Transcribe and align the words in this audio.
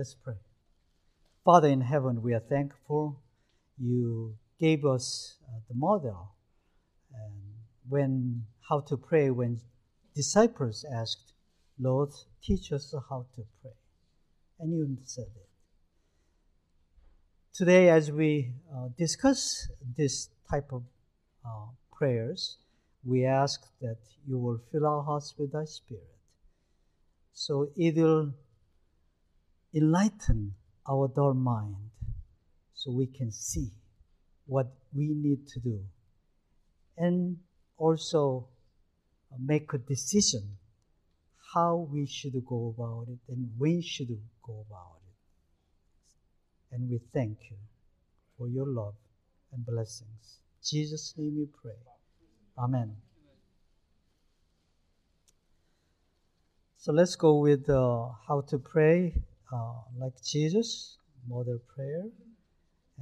Let's 0.00 0.14
pray. 0.14 0.40
Father 1.44 1.68
in 1.68 1.82
heaven, 1.82 2.22
we 2.22 2.32
are 2.32 2.40
thankful 2.40 3.20
you 3.76 4.34
gave 4.58 4.86
us 4.86 5.36
uh, 5.46 5.58
the 5.68 5.74
model 5.74 6.36
and 7.14 7.34
when 7.86 8.46
how 8.66 8.80
to 8.80 8.96
pray 8.96 9.28
when 9.28 9.60
disciples 10.14 10.86
asked, 10.90 11.34
Lord, 11.78 12.12
teach 12.42 12.72
us 12.72 12.94
how 13.10 13.26
to 13.34 13.42
pray. 13.60 13.72
And 14.58 14.72
you 14.72 14.96
said 15.04 15.26
it. 15.36 15.50
Today, 17.52 17.90
as 17.90 18.10
we 18.10 18.54
uh, 18.74 18.88
discuss 18.96 19.68
this 19.98 20.30
type 20.50 20.72
of 20.72 20.82
uh, 21.44 21.66
prayers, 21.92 22.56
we 23.04 23.26
ask 23.26 23.60
that 23.82 23.98
you 24.26 24.38
will 24.38 24.62
fill 24.72 24.86
our 24.86 25.02
hearts 25.02 25.34
with 25.36 25.52
thy 25.52 25.66
spirit. 25.66 26.16
So 27.34 27.68
it 27.76 27.96
will 27.96 28.32
enlighten 29.74 30.54
our 30.88 31.08
dull 31.08 31.34
mind 31.34 31.76
so 32.74 32.90
we 32.90 33.06
can 33.06 33.30
see 33.30 33.68
what 34.46 34.66
we 34.92 35.08
need 35.14 35.46
to 35.46 35.60
do 35.60 35.80
and 36.96 37.36
also 37.76 38.48
make 39.38 39.72
a 39.72 39.78
decision 39.78 40.56
how 41.54 41.88
we 41.90 42.06
should 42.06 42.34
go 42.46 42.74
about 42.76 43.06
it 43.08 43.18
and 43.32 43.50
when 43.58 43.82
should 43.82 44.08
go 44.42 44.64
about 44.68 44.98
it. 45.02 46.74
And 46.74 46.88
we 46.88 47.00
thank 47.12 47.38
you 47.50 47.56
for 48.38 48.48
your 48.48 48.66
love 48.66 48.94
and 49.52 49.66
blessings. 49.66 50.38
In 50.62 50.78
Jesus' 50.78 51.14
name 51.16 51.36
we 51.36 51.46
pray. 51.60 51.78
Amen. 52.56 52.96
So 56.78 56.92
let's 56.92 57.16
go 57.16 57.38
with 57.38 57.68
uh, 57.68 58.08
how 58.28 58.42
to 58.48 58.58
pray 58.58 59.14
uh, 59.52 59.74
like 59.98 60.22
Jesus, 60.24 60.96
model 61.28 61.58
prayer. 61.74 62.04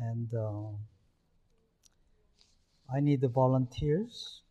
And 0.01 0.33
uh, 0.34 0.70
I 2.95 3.00
need 3.00 3.20
the 3.20 3.28
volunteers. 3.28 4.42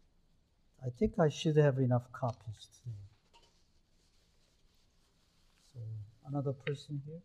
I 0.86 0.90
think 0.90 1.14
I 1.20 1.30
should 1.30 1.58
have 1.58 1.80
enough 1.80 2.12
copies 2.12 2.68
today. 2.84 2.96
So 5.74 5.80
another 6.28 6.54
person 6.54 7.02
here. 7.06 7.22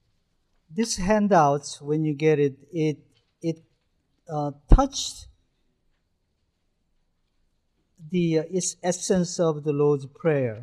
This 0.74 0.96
handouts, 0.96 1.82
when 1.82 2.04
you 2.04 2.14
get 2.14 2.38
it, 2.38 2.54
it 2.72 2.98
it 3.42 3.62
uh, 4.28 4.52
touched 4.74 5.26
the 8.10 8.38
uh, 8.38 8.44
essence 8.82 9.38
of 9.38 9.64
the 9.64 9.72
Lord's 9.72 10.06
prayer, 10.06 10.62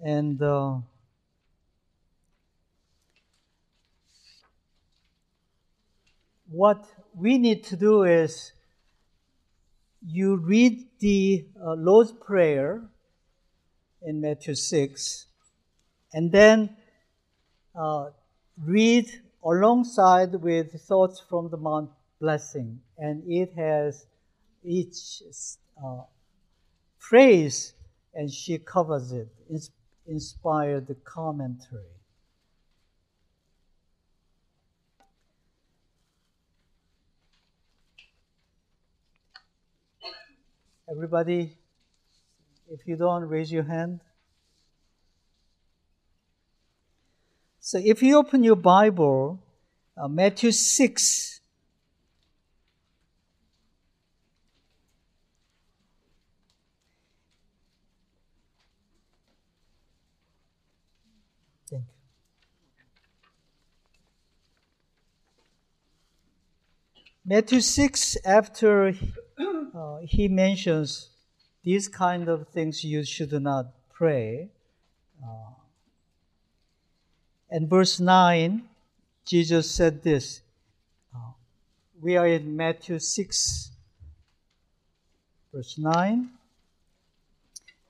and 0.00 0.42
uh, 0.42 0.78
what 6.50 6.84
we 7.14 7.38
need 7.38 7.64
to 7.64 7.76
do 7.76 8.02
is 8.02 8.52
you 10.04 10.36
read 10.36 10.84
the 10.98 11.46
uh, 11.62 11.74
Lord's 11.74 12.12
Prayer 12.12 12.82
in 14.02 14.20
Matthew 14.20 14.54
6, 14.54 15.26
and 16.12 16.32
then 16.32 16.76
uh, 17.78 18.06
read 18.64 19.08
alongside 19.44 20.34
with 20.34 20.72
thoughts 20.82 21.22
from 21.28 21.50
the 21.50 21.56
Mount 21.56 21.90
Blessing. 22.20 22.80
And 22.98 23.22
it 23.26 23.52
has 23.54 24.06
each 24.64 25.22
uh, 25.82 26.02
phrase, 26.98 27.74
and 28.14 28.30
she 28.30 28.58
covers 28.58 29.12
it, 29.12 29.28
inspired 30.06 30.94
commentary. 31.04 31.99
Everybody, 40.90 41.56
if 42.68 42.80
you 42.84 42.96
don't, 42.96 43.22
raise 43.22 43.52
your 43.52 43.62
hand. 43.62 44.00
So 47.60 47.78
if 47.78 48.02
you 48.02 48.18
open 48.18 48.42
your 48.42 48.56
Bible, 48.56 49.38
uh, 49.96 50.08
Matthew 50.08 50.50
6, 50.50 51.40
Thank 61.68 61.82
you. 61.82 61.84
Matthew 67.24 67.60
6, 67.60 68.16
after 68.24 68.92
uh, 69.74 69.98
he 70.02 70.28
mentions 70.28 71.10
these 71.62 71.88
kind 71.88 72.28
of 72.28 72.48
things 72.48 72.84
you 72.84 73.04
should 73.04 73.32
not 73.32 73.66
pray. 73.92 74.48
Uh, 75.22 75.52
and 77.50 77.68
verse 77.68 78.00
9, 78.00 78.62
Jesus 79.26 79.70
said 79.70 80.02
this. 80.02 80.40
Uh, 81.14 81.32
we 82.00 82.16
are 82.16 82.26
in 82.26 82.56
Matthew 82.56 82.98
6, 82.98 83.70
verse 85.52 85.78
9. 85.78 86.30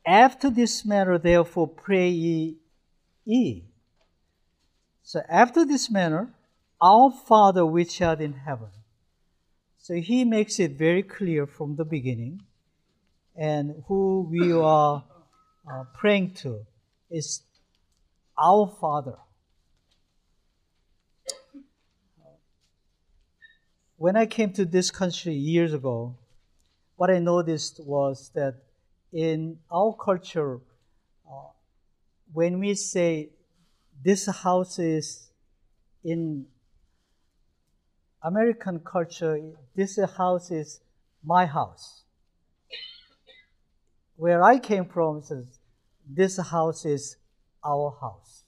After 0.06 0.50
this 0.50 0.84
manner, 0.84 1.18
therefore, 1.18 1.68
pray 1.68 2.08
ye. 2.08 2.56
ye. 3.24 3.64
So, 5.02 5.22
after 5.28 5.64
this 5.64 5.91
manner, 5.91 6.30
our 6.80 7.10
Father 7.10 7.66
which 7.66 8.00
art 8.00 8.20
in 8.20 8.32
heaven 8.32 8.70
so 9.91 9.97
he 9.97 10.25
makes 10.25 10.61
it 10.61 10.78
very 10.78 11.03
clear 11.03 11.49
from 11.49 11.75
the 11.75 11.84
beginning, 11.84 12.43
and 13.34 13.83
who 13.89 14.25
we 14.31 14.53
are 14.53 15.03
uh, 15.69 15.83
praying 15.99 16.33
to 16.33 16.65
is 17.11 17.43
our 18.41 18.69
Father. 18.81 19.17
When 23.97 24.17
I 24.17 24.27
came 24.27 24.53
to 24.53 24.65
this 24.65 24.93
country 24.93 25.34
years 25.34 25.75
ago, 25.75 26.15
what 26.95 27.11
I 27.11 27.19
noticed 27.19 27.81
was 27.84 28.31
that 28.37 28.62
in 29.12 29.59
our 29.72 29.93
culture, 29.93 30.61
uh, 31.28 31.51
when 32.33 32.61
we 32.61 32.77
say 32.77 33.31
this 34.05 34.27
house 34.27 34.78
is 34.78 35.33
in 36.05 36.47
American 38.22 38.81
culture, 38.81 39.41
this 39.75 39.98
house 40.16 40.50
is 40.50 40.81
my 41.25 41.47
house. 41.47 42.03
Where 44.16 44.42
I 44.42 44.58
came 44.58 44.84
from, 44.84 45.22
this 46.06 46.36
house 46.38 46.84
is 46.84 47.16
our 47.64 47.97
house. 48.00 48.44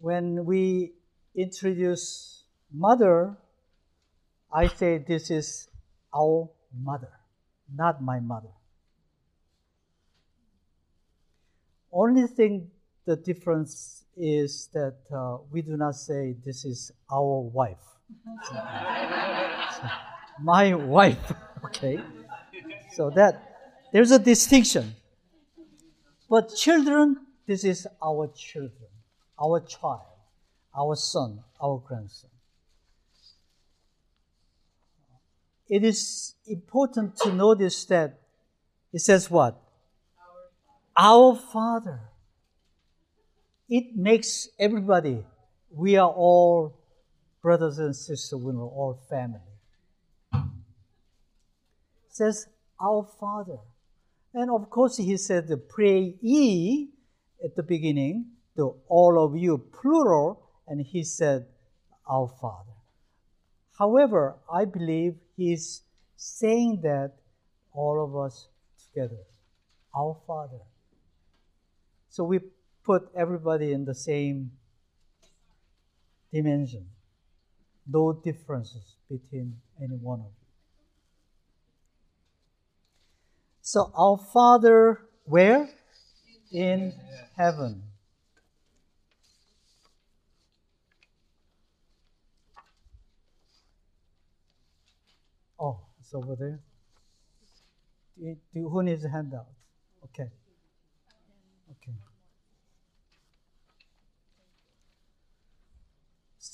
When 0.00 0.44
we 0.44 0.92
introduce 1.34 2.44
mother, 2.72 3.36
I 4.52 4.66
say 4.66 4.98
this 4.98 5.30
is 5.30 5.68
our 6.14 6.50
mother, 6.78 7.12
not 7.74 8.02
my 8.02 8.20
mother. 8.20 8.52
Only 11.92 12.26
thing 12.26 12.70
the 13.10 13.16
difference 13.16 14.04
is 14.16 14.68
that 14.72 14.94
uh, 15.12 15.38
we 15.50 15.62
do 15.62 15.76
not 15.76 15.96
say 15.96 16.36
this 16.46 16.64
is 16.64 16.92
our 17.12 17.40
wife. 17.40 17.84
my 20.40 20.74
wife, 20.74 21.32
okay? 21.64 21.98
So 22.92 23.10
that 23.10 23.32
there's 23.92 24.12
a 24.12 24.18
distinction. 24.20 24.94
But 26.28 26.54
children, 26.54 27.16
this 27.48 27.64
is 27.64 27.88
our 28.00 28.28
children, 28.28 28.90
our 29.42 29.58
child, 29.58 30.14
our 30.72 30.94
son, 30.94 31.42
our 31.60 31.82
grandson. 31.84 32.30
It 35.68 35.82
is 35.82 36.34
important 36.46 37.16
to 37.22 37.32
notice 37.32 37.84
that 37.86 38.20
it 38.92 39.00
says 39.00 39.28
what? 39.28 39.60
Our, 40.96 41.32
our 41.32 41.34
Father 41.34 42.09
it 43.70 43.96
makes 43.96 44.48
everybody, 44.58 45.24
we 45.70 45.96
are 45.96 46.10
all 46.10 46.76
brothers 47.40 47.78
and 47.78 47.94
sisters, 47.94 48.38
we 48.38 48.52
are 48.52 48.58
all 48.58 49.00
family. 49.08 49.38
Says, 52.08 52.48
Our 52.82 53.08
Father. 53.20 53.58
And 54.34 54.50
of 54.50 54.68
course, 54.68 54.96
he 54.96 55.16
said, 55.16 55.48
Pray 55.68 56.16
ye 56.20 56.90
at 57.42 57.54
the 57.54 57.62
beginning, 57.62 58.26
to 58.56 58.74
all 58.88 59.24
of 59.24 59.36
you, 59.36 59.56
plural, 59.58 60.50
and 60.66 60.84
he 60.84 61.04
said, 61.04 61.46
Our 62.10 62.28
Father. 62.40 62.72
However, 63.78 64.36
I 64.52 64.64
believe 64.64 65.14
he's 65.36 65.82
saying 66.16 66.80
that 66.82 67.12
all 67.72 68.04
of 68.04 68.16
us 68.16 68.48
together, 68.92 69.22
Our 69.96 70.16
Father. 70.26 70.58
So 72.08 72.24
we 72.24 72.40
put 72.84 73.10
everybody 73.16 73.72
in 73.72 73.84
the 73.84 73.94
same 73.94 74.52
dimension. 76.32 76.86
No 77.86 78.12
differences 78.12 78.96
between 79.08 79.56
any 79.80 79.96
one 79.96 80.20
of 80.20 80.26
you. 80.26 80.32
So 83.62 83.92
our 83.96 84.18
Father, 84.32 85.00
where? 85.24 85.68
In 86.52 86.92
heaven. 87.36 87.82
Oh, 95.58 95.80
it's 96.00 96.14
over 96.14 96.34
there. 96.36 96.60
Do, 98.18 98.36
do, 98.54 98.68
who 98.68 98.82
needs 98.82 99.04
a 99.04 99.10
handout? 99.10 99.46
Okay. 100.04 100.30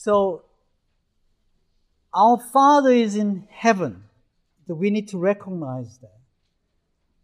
So, 0.07 0.45
our 2.15 2.39
Father 2.53 2.93
is 2.93 3.17
in 3.17 3.49
heaven. 3.51 4.05
We 4.69 4.89
need 4.91 5.09
to 5.09 5.19
recognize 5.19 5.99
that. 5.99 6.21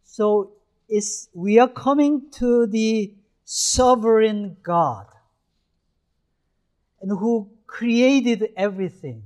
So, 0.02 0.54
it's, 0.88 1.28
we 1.32 1.60
are 1.60 1.68
coming 1.68 2.22
to 2.40 2.66
the 2.66 3.14
sovereign 3.44 4.56
God 4.64 5.06
and 7.00 7.16
who 7.16 7.52
created 7.68 8.48
everything. 8.56 9.22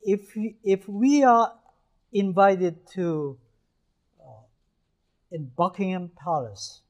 If 0.00 0.36
we, 0.36 0.54
if 0.62 0.88
we 0.88 1.24
are 1.24 1.54
invited 2.12 2.86
to 2.92 3.36
uh, 4.20 4.44
in 5.32 5.50
Buckingham 5.56 6.12
Palace, 6.16 6.82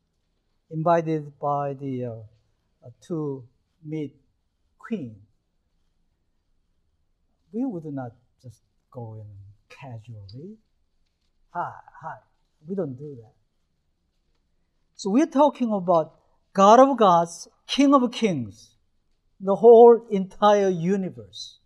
invited 0.70 1.38
by 1.38 1.72
the 1.72 2.04
uh, 2.04 2.10
uh, 2.84 2.90
to 3.06 3.44
meet 3.84 4.14
Queen, 4.78 5.16
we 7.52 7.64
would 7.64 7.84
not 7.84 8.12
just 8.42 8.60
go 8.90 9.14
in 9.14 9.26
casually. 9.68 10.56
Hi, 11.50 11.72
hi. 12.02 12.16
We 12.66 12.74
don't 12.74 12.94
do 12.94 13.16
that. 13.22 13.32
So 14.96 15.10
we're 15.10 15.26
talking 15.26 15.72
about 15.72 16.14
God 16.52 16.80
of 16.80 16.96
gods, 16.96 17.48
King 17.66 17.94
of 17.94 18.10
kings, 18.12 18.76
the 19.40 19.54
whole 19.54 20.06
entire 20.10 20.68
universe. 20.68 21.58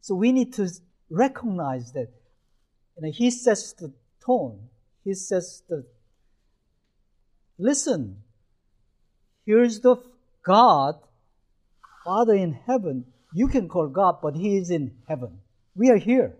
So 0.00 0.14
we 0.14 0.32
need 0.32 0.52
to 0.54 0.68
recognize 1.10 1.92
that 1.92 2.08
you 2.96 3.02
know, 3.02 3.12
he 3.12 3.30
sets 3.30 3.72
the 3.72 3.92
tone. 4.24 4.68
He 5.04 5.14
says 5.14 5.62
the 5.68 5.84
listen, 7.58 8.22
here's 9.44 9.80
the 9.80 9.96
God, 10.44 10.96
Father 12.08 12.32
in 12.32 12.54
heaven. 12.66 13.04
You 13.34 13.48
can 13.48 13.68
call 13.68 13.88
God, 13.88 14.20
but 14.22 14.34
He 14.34 14.56
is 14.56 14.70
in 14.70 14.92
heaven. 15.06 15.40
We 15.74 15.90
are 15.90 15.98
here. 15.98 16.36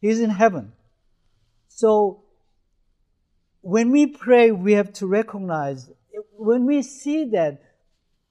He 0.00 0.08
is 0.08 0.20
in 0.20 0.30
heaven. 0.30 0.72
So 1.68 2.22
when 3.60 3.90
we 3.90 4.06
pray, 4.06 4.52
we 4.52 4.72
have 4.72 4.90
to 4.94 5.06
recognize, 5.06 5.90
when 6.38 6.64
we 6.64 6.80
see 6.80 7.26
that, 7.32 7.60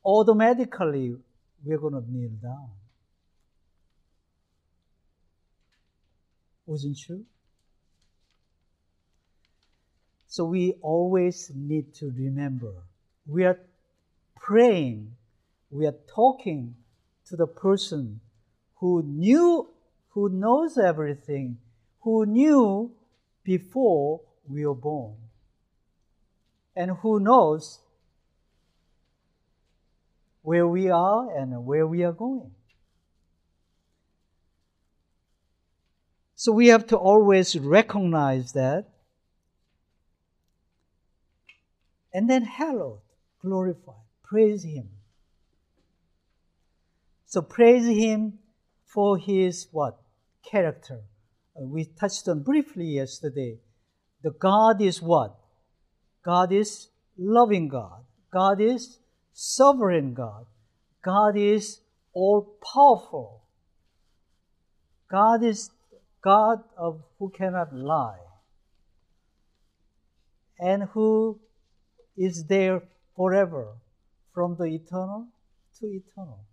automatically 0.04 1.16
we're 1.64 1.78
going 1.78 1.94
to 1.94 2.04
kneel 2.12 2.32
down. 2.42 2.70
Wasn't 6.66 6.98
true? 6.98 7.26
So 10.26 10.46
we 10.46 10.74
always 10.82 11.52
need 11.54 11.94
to 11.96 12.12
remember 12.18 12.74
we 13.28 13.46
are 13.46 13.60
praying, 14.36 15.16
we 15.74 15.88
are 15.88 15.96
talking 16.14 16.76
to 17.26 17.36
the 17.36 17.48
person 17.48 18.20
who 18.76 19.02
knew, 19.02 19.70
who 20.10 20.30
knows 20.30 20.78
everything, 20.78 21.58
who 22.02 22.26
knew 22.26 22.92
before 23.44 24.22
we 24.48 24.66
were 24.66 24.76
born, 24.76 25.16
and 26.76 26.92
who 27.02 27.20
knows 27.20 27.80
where 30.44 30.68
we 30.68 30.90
are 30.90 31.36
and 31.36 31.66
where 31.66 31.88
we 31.88 32.04
are 32.04 32.12
going. 32.12 32.52
So 36.36 36.52
we 36.52 36.68
have 36.68 36.86
to 36.88 36.98
always 36.98 37.58
recognize 37.58 38.52
that. 38.52 38.90
And 42.14 42.30
then 42.30 42.44
hallowed, 42.44 43.00
glorify, 43.42 43.94
praise 44.24 44.64
Him. 44.64 44.90
So 47.34 47.42
praise 47.42 47.88
Him 47.88 48.38
for 48.86 49.18
His 49.18 49.68
what? 49.72 49.98
Character. 50.48 51.00
Uh, 51.60 51.66
we 51.66 51.86
touched 52.00 52.28
on 52.28 52.44
briefly 52.44 52.86
yesterday. 52.86 53.58
The 54.22 54.30
God 54.30 54.80
is 54.84 55.02
what? 55.02 55.36
God 56.24 56.52
is 56.52 56.90
loving 57.18 57.70
God. 57.70 58.04
God 58.32 58.62
is 58.62 59.00
sovereign 59.34 60.14
God. 60.14 60.46
God 61.04 61.36
is 61.36 61.80
all 62.14 62.56
powerful. 62.72 63.42
God 65.10 65.44
is 65.44 65.72
God 66.24 66.60
of 66.78 67.02
who 67.18 67.32
cannot 67.32 67.74
lie 67.74 68.20
and 70.60 70.84
who 70.94 71.40
is 72.16 72.46
there 72.46 72.84
forever 73.16 73.74
from 74.36 74.56
the 74.60 74.66
eternal 74.66 75.30
to 75.80 75.88
eternal. 75.88 76.46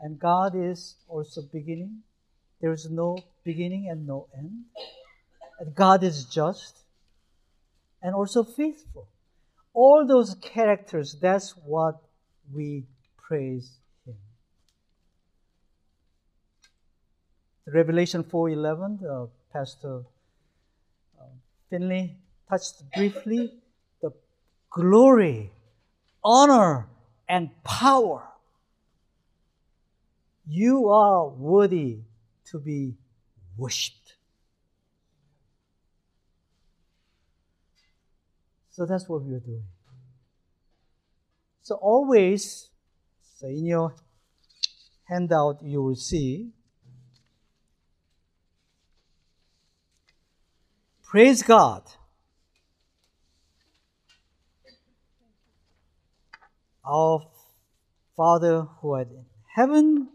And 0.00 0.18
God 0.18 0.54
is 0.54 0.96
also 1.08 1.42
beginning. 1.52 2.02
There 2.60 2.72
is 2.72 2.90
no 2.90 3.18
beginning 3.44 3.88
and 3.90 4.06
no 4.06 4.28
end. 4.36 4.64
And 5.58 5.74
God 5.74 6.02
is 6.04 6.24
just 6.24 6.76
and 8.02 8.14
also 8.14 8.44
faithful. 8.44 9.08
All 9.72 10.06
those 10.06 10.34
characters, 10.36 11.16
that's 11.20 11.56
what 11.64 11.96
we 12.54 12.84
praise 13.16 13.70
Him. 14.06 14.14
Revelation 17.66 18.22
4:11, 18.22 19.02
uh, 19.04 19.26
Pastor 19.52 20.04
uh, 21.20 21.24
Finley 21.68 22.16
touched 22.48 22.82
briefly 22.94 23.52
the 24.00 24.12
glory, 24.70 25.50
honor, 26.22 26.86
and 27.28 27.50
power. 27.64 28.22
You 30.46 30.88
are 30.88 31.28
worthy 31.28 32.00
to 32.50 32.58
be 32.58 32.94
worshipped. 33.56 34.14
So 38.70 38.86
that's 38.86 39.08
what 39.08 39.22
we 39.22 39.34
are 39.34 39.40
doing. 39.40 39.64
So 41.62 41.76
always, 41.76 42.68
so 43.38 43.46
in 43.48 43.66
your 43.66 43.94
handout, 45.04 45.62
you 45.62 45.82
will 45.82 45.96
see 45.96 46.52
Praise 51.06 51.42
God. 51.44 51.84
Our 56.84 57.22
Father 58.16 58.62
who 58.80 58.94
art 58.94 59.08
in 59.10 59.24
heaven, 59.54 60.08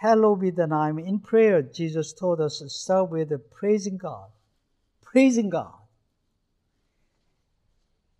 hallowed 0.00 0.40
be 0.40 0.50
the 0.50 0.66
name. 0.66 0.98
In 0.98 1.18
prayer, 1.18 1.62
Jesus 1.62 2.12
told 2.12 2.40
us 2.40 2.58
to 2.58 2.68
start 2.68 3.10
with 3.10 3.32
praising 3.50 3.98
God. 3.98 4.30
Praising 5.02 5.50
God. 5.50 5.74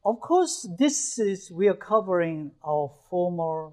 Of 0.04 0.20
course, 0.20 0.68
this 0.78 1.18
is, 1.18 1.50
we 1.50 1.68
are 1.68 1.74
covering 1.74 2.52
our 2.66 2.90
former, 3.10 3.72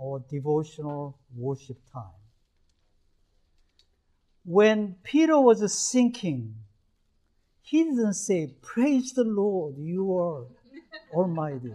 our 0.00 0.22
devotional 0.30 1.18
worship 1.34 1.78
time. 1.92 2.20
When 4.44 4.96
Peter 5.02 5.40
was 5.40 5.72
sinking 5.72 6.54
he 7.70 7.84
didn't 7.84 8.14
say, 8.14 8.52
Praise 8.62 9.12
the 9.12 9.22
Lord, 9.22 9.76
you 9.78 10.18
are 10.18 10.44
Almighty. 11.14 11.72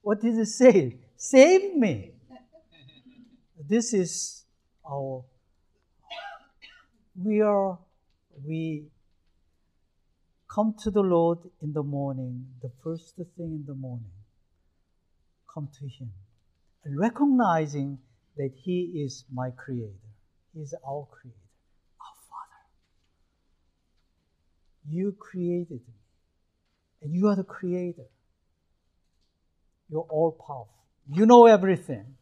What 0.00 0.22
did 0.22 0.36
he 0.36 0.46
say? 0.46 0.96
Save 1.18 1.74
me. 1.76 2.12
This 3.70 3.94
is 3.94 4.46
our, 4.84 5.22
we 7.14 7.40
are, 7.40 7.78
we 8.44 8.88
come 10.52 10.74
to 10.82 10.90
the 10.90 11.02
Lord 11.02 11.38
in 11.62 11.72
the 11.72 11.84
morning, 11.84 12.46
the 12.62 12.72
first 12.82 13.14
thing 13.14 13.28
in 13.38 13.64
the 13.68 13.76
morning. 13.76 14.10
Come 15.54 15.68
to 15.78 15.84
Him. 15.84 16.10
And 16.84 16.98
recognizing 16.98 17.98
that 18.36 18.50
He 18.56 19.04
is 19.04 19.24
my 19.32 19.50
Creator, 19.50 20.10
He 20.52 20.62
is 20.62 20.74
our 20.84 21.06
Creator. 21.08 21.38
Our 22.00 22.16
Father. 22.28 22.62
You 24.88 25.14
created 25.16 25.80
me. 25.86 26.00
And 27.02 27.14
you 27.14 27.28
are 27.28 27.36
the 27.36 27.44
creator. 27.44 28.08
You're 29.88 30.08
all 30.10 30.32
powerful. 30.32 30.74
You 31.08 31.24
know 31.24 31.46
everything. 31.46 32.16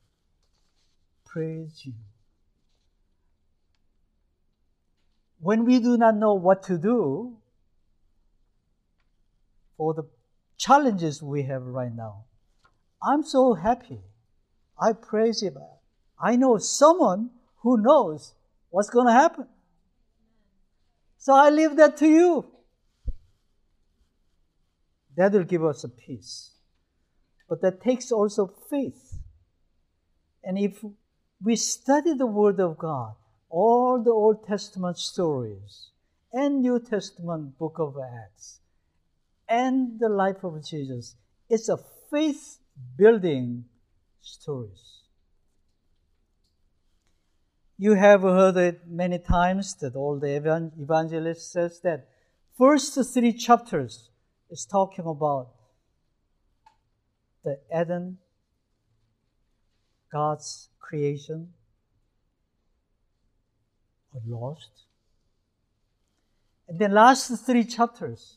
Praise 1.28 1.82
you. 1.85 1.92
When 5.40 5.64
we 5.64 5.78
do 5.78 5.97
not 5.97 6.16
know 6.16 6.35
what 6.35 6.62
to 6.64 6.78
do 6.78 7.37
for 9.76 9.94
the 9.94 10.04
challenges 10.56 11.23
we 11.23 11.42
have 11.44 11.62
right 11.62 11.94
now, 11.94 12.25
I'm 13.02 13.23
so 13.23 13.54
happy. 13.54 14.00
I 14.80 14.92
praise 14.94 15.42
Him. 15.42 15.58
I 16.20 16.37
know 16.37 16.56
someone 16.58 17.30
who 17.58 17.80
knows 17.80 18.35
what's 18.70 18.90
going 18.90 19.06
to 19.06 19.12
happen. 19.12 19.47
So 21.18 21.35
I 21.35 21.50
leave 21.50 21.76
that 21.76 21.97
to 21.99 22.08
you. 22.08 22.47
That 25.16 25.32
will 25.32 25.44
give 25.44 25.64
us 25.64 25.85
a 25.85 25.88
peace. 25.88 26.52
But 27.49 27.61
that 27.62 27.82
takes 27.82 28.11
also 28.11 28.47
faith. 28.70 29.18
And 30.42 30.58
if 30.58 30.82
we 31.42 31.57
study 31.57 32.14
the 32.14 32.26
Word 32.26 32.61
of 32.61 32.78
God, 32.78 33.14
all 33.49 34.02
the 34.02 34.11
Old 34.11 34.47
Testament 34.47 34.99
stories 34.99 35.90
and 36.33 36.61
New 36.61 36.80
Testament 36.80 37.59
book 37.59 37.76
of 37.78 37.97
Acts 37.97 38.61
and 39.49 39.99
the 39.99 40.09
life 40.09 40.45
of 40.45 40.64
Jesus, 40.64 41.16
it's 41.49 41.68
a 41.68 41.78
faith 42.11 42.59
building 42.97 43.64
stories. 44.21 45.02
You 47.78 47.95
have 47.95 48.23
heard 48.23 48.57
it 48.57 48.88
many 48.88 49.18
times 49.18 49.75
that 49.76 49.95
all 49.95 50.18
the 50.18 50.35
evangelist 50.35 51.52
says 51.52 51.80
that 51.85 52.09
first 52.59 52.99
three 53.14 53.33
chapters 53.33 54.11
is 54.50 54.66
talking 54.66 55.07
about 55.07 55.50
the 57.45 57.59
Eden, 57.75 58.18
God's 60.10 60.68
creation, 60.80 61.52
are 64.14 64.20
lost. 64.26 64.70
And 66.68 66.78
then 66.78 66.92
last 66.92 67.30
three 67.44 67.64
chapters, 67.64 68.36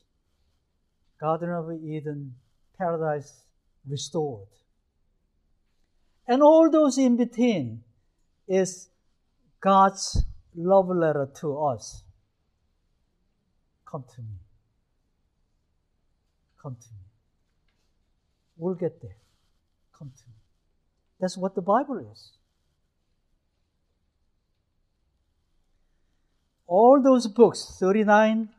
Garden 1.19 1.49
of 1.49 1.71
Eden, 1.71 2.35
paradise 2.77 3.33
restored. 3.87 4.47
And 6.27 6.41
all 6.41 6.69
those 6.69 6.97
in 6.97 7.17
between 7.17 7.83
is 8.47 8.89
God's 9.59 10.23
love 10.55 10.89
letter 10.89 11.29
to 11.41 11.63
us. 11.63 12.03
Come 13.85 14.05
to 14.15 14.21
me. 14.21 14.37
Come 16.61 16.75
to 16.75 16.87
me. 16.87 16.99
We'll 18.57 18.75
get 18.75 19.01
there. 19.01 19.17
Come 19.97 20.11
to 20.15 20.23
me. 20.27 20.30
That's 21.21 21.37
what 21.37 21.53
the 21.53 21.61
Bible 21.61 21.99
is. 22.11 22.31
All 26.65 26.99
those 27.01 27.27
books, 27.27 27.77
39 27.79 28.49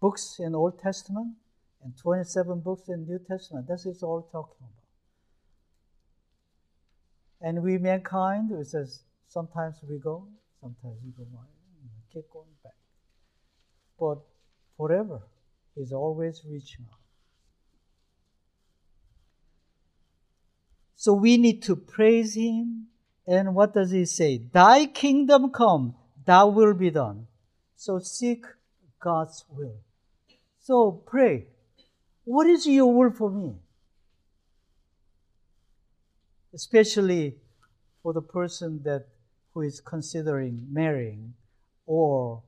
books 0.00 0.36
in 0.40 0.54
Old 0.54 0.80
Testament 0.80 1.36
and 1.84 1.96
27 1.96 2.60
books 2.60 2.88
in 2.88 3.06
New 3.06 3.20
Testament, 3.20 3.66
that's 3.68 3.86
it's 3.86 4.02
all 4.02 4.28
talking 4.32 4.56
about. 4.60 4.70
And 7.40 7.62
we 7.62 7.78
mankind, 7.78 8.50
it 8.50 8.66
says, 8.66 9.02
sometimes 9.28 9.76
we 9.88 9.98
go, 9.98 10.26
sometimes 10.60 10.98
we 11.04 11.12
go, 11.12 11.28
keep 12.12 12.28
going 12.32 12.48
back. 12.64 12.72
But 14.00 14.18
forever, 14.76 15.20
is 15.76 15.92
always 15.92 16.42
reaching 16.44 16.86
out. 16.90 17.03
So 21.04 21.12
we 21.12 21.36
need 21.36 21.62
to 21.64 21.76
praise 21.76 22.34
Him. 22.34 22.86
And 23.26 23.54
what 23.54 23.74
does 23.74 23.90
He 23.90 24.04
say? 24.06 24.38
Thy 24.38 24.86
kingdom 24.86 25.50
come, 25.50 25.94
thy 26.24 26.44
will 26.44 26.74
be 26.74 26.90
done. 26.90 27.26
So 27.76 27.98
seek 27.98 28.44
God's 29.00 29.44
will. 29.50 29.76
So 30.60 31.02
pray. 31.06 31.46
What 32.24 32.46
is 32.46 32.66
your 32.66 32.92
will 32.94 33.10
for 33.10 33.30
me? 33.30 33.56
especially 36.54 37.34
for 38.02 38.12
the 38.12 38.22
person 38.22 38.80
that 38.84 39.06
who 39.52 39.62
is 39.62 39.80
considering 39.80 40.66
marrying 40.70 41.34
or 41.86 42.42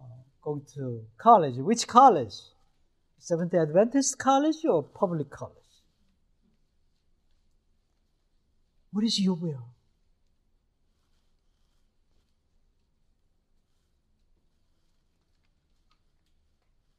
uh, 0.00 0.04
going 0.42 0.62
to 0.74 1.02
college. 1.18 1.56
Which 1.56 1.86
college? 1.86 2.34
Seventh 3.18 3.54
Adventist 3.54 4.18
college 4.18 4.64
or 4.64 4.82
public 4.82 5.30
college? 5.30 5.59
What 8.92 9.04
is 9.04 9.20
your 9.20 9.34
will? 9.34 9.68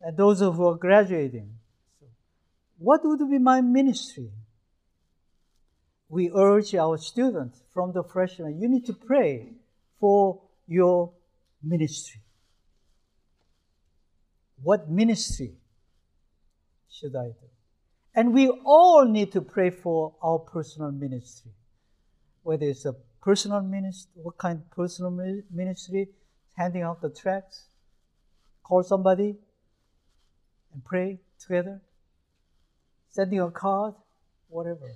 And 0.02 0.18
those 0.18 0.40
who 0.40 0.68
are 0.68 0.76
graduating, 0.76 1.54
what 2.78 3.02
would 3.04 3.30
be 3.30 3.38
my 3.38 3.62
ministry? 3.62 4.32
we 6.12 6.30
urge 6.36 6.76
our 6.76 6.98
students 6.98 7.64
from 7.74 7.94
the 7.94 8.04
freshman, 8.04 8.60
you 8.60 8.68
need 8.68 8.86
to 8.86 8.94
pray 8.94 9.48
for 9.98 10.42
your 10.68 11.14
ministry. 11.64 12.20
What 14.62 14.90
ministry 14.90 15.54
should 16.90 17.16
I 17.16 17.28
do? 17.28 17.48
And 18.14 18.34
we 18.34 18.50
all 18.50 19.06
need 19.06 19.32
to 19.32 19.42
pray 19.42 19.70
for 19.70 20.14
our 20.22 20.40
personal 20.40 20.92
ministry. 20.92 21.52
Whether 22.44 22.66
it's 22.66 22.86
a 22.86 22.96
personal 23.22 23.62
ministry, 23.62 24.12
what 24.16 24.38
kind 24.38 24.60
of 24.60 24.72
personal 24.72 25.12
ministry, 25.52 26.10
handing 26.56 26.82
out 26.82 27.02
the 27.02 27.10
tracts, 27.10 27.68
call 28.64 28.84
somebody 28.84 29.38
and 30.74 30.84
pray 30.84 31.20
together, 31.40 31.82
sending 33.10 33.40
a 33.40 33.52
card, 33.52 33.94
whatever. 34.50 34.90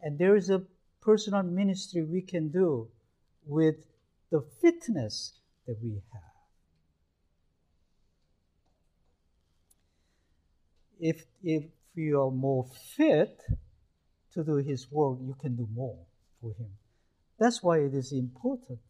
And 0.00 0.18
there 0.18 0.36
is 0.36 0.50
a 0.50 0.62
personal 1.00 1.42
ministry 1.42 2.02
we 2.02 2.22
can 2.22 2.48
do 2.48 2.88
with 3.46 3.76
the 4.30 4.44
fitness 4.60 5.34
that 5.66 5.76
we 5.82 6.02
have. 6.12 6.22
If, 10.98 11.24
if 11.42 11.64
you 11.94 12.20
are 12.22 12.30
more 12.30 12.66
fit 12.96 13.42
to 14.34 14.44
do 14.44 14.56
His 14.56 14.90
work, 14.90 15.18
you 15.20 15.34
can 15.40 15.56
do 15.56 15.68
more 15.74 15.98
for 16.42 16.48
Him. 16.48 16.68
That's 17.38 17.62
why 17.62 17.78
it 17.78 17.94
is 17.94 18.12
important 18.12 18.80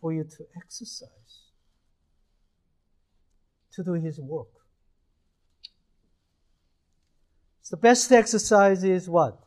for 0.00 0.12
you 0.12 0.24
to 0.24 0.44
exercise, 0.56 1.48
to 3.72 3.82
do 3.82 3.94
His 3.94 4.20
work. 4.20 4.48
So 7.62 7.76
the 7.76 7.80
best 7.80 8.12
exercise 8.12 8.84
is 8.84 9.08
what? 9.08 9.38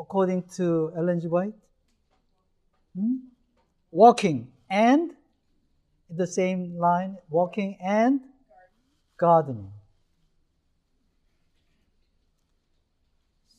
according 0.00 0.42
to 0.56 0.92
Ellen 0.96 1.20
G. 1.20 1.28
White? 1.28 1.54
Hmm? 2.98 3.16
Walking 3.90 4.48
and 4.68 5.10
in 6.08 6.16
the 6.16 6.26
same 6.26 6.76
line, 6.78 7.16
walking 7.28 7.76
and 7.80 8.20
gardening. 9.16 9.70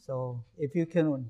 So 0.06 0.44
if 0.58 0.76
you 0.76 0.86
can 0.86 1.30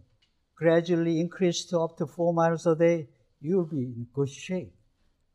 gradually 0.55 1.19
increase 1.19 1.65
to 1.65 1.79
up 1.79 1.97
to 1.97 2.07
four 2.07 2.33
miles 2.33 2.65
a 2.67 2.75
day, 2.75 3.07
you'll 3.41 3.65
be 3.65 3.77
in 3.77 4.07
good 4.13 4.29
shape 4.29 4.73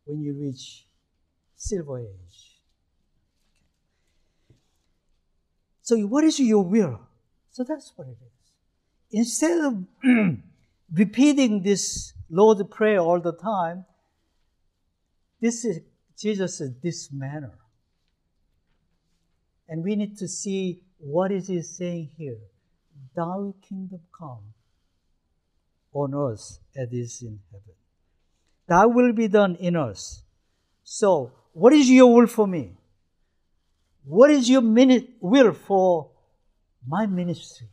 when 0.04 0.20
you 0.20 0.34
reach 0.34 0.86
silver 1.56 2.00
age. 2.00 2.60
So 5.82 5.96
what 5.98 6.24
is 6.24 6.40
your 6.40 6.64
will? 6.64 7.00
So 7.50 7.64
that's 7.64 7.92
what 7.96 8.08
it 8.08 8.18
is 8.20 8.36
instead 9.10 9.58
of 9.64 9.84
repeating 10.92 11.62
this 11.62 12.12
Lord 12.30 12.70
prayer 12.70 12.98
all 12.98 13.20
the 13.20 13.32
time, 13.32 13.84
this 15.40 15.64
is 15.64 15.80
Jesus 16.18 16.60
is 16.60 16.72
this 16.82 17.12
manner. 17.12 17.52
And 19.68 19.84
we 19.84 19.96
need 19.96 20.16
to 20.18 20.28
see 20.28 20.82
what 20.98 21.30
is 21.30 21.48
he 21.48 21.60
saying 21.62 22.10
here. 22.16 22.38
Thy 23.14 23.52
kingdom 23.66 24.00
come 24.16 24.40
on 25.92 26.14
earth 26.14 26.58
as 26.76 26.92
it 26.92 26.96
is 26.96 27.22
in 27.22 27.38
heaven. 27.50 27.74
Thy 28.68 28.86
will 28.86 29.12
be 29.12 29.28
done 29.28 29.56
in 29.56 29.76
us. 29.76 30.22
So, 30.84 31.32
what 31.52 31.72
is 31.72 31.90
your 31.90 32.12
will 32.12 32.26
for 32.26 32.46
me? 32.46 32.72
What 34.04 34.30
is 34.30 34.48
your 34.48 34.60
minute 34.60 35.08
will 35.20 35.52
for 35.52 36.10
my 36.86 37.06
ministry? 37.06 37.68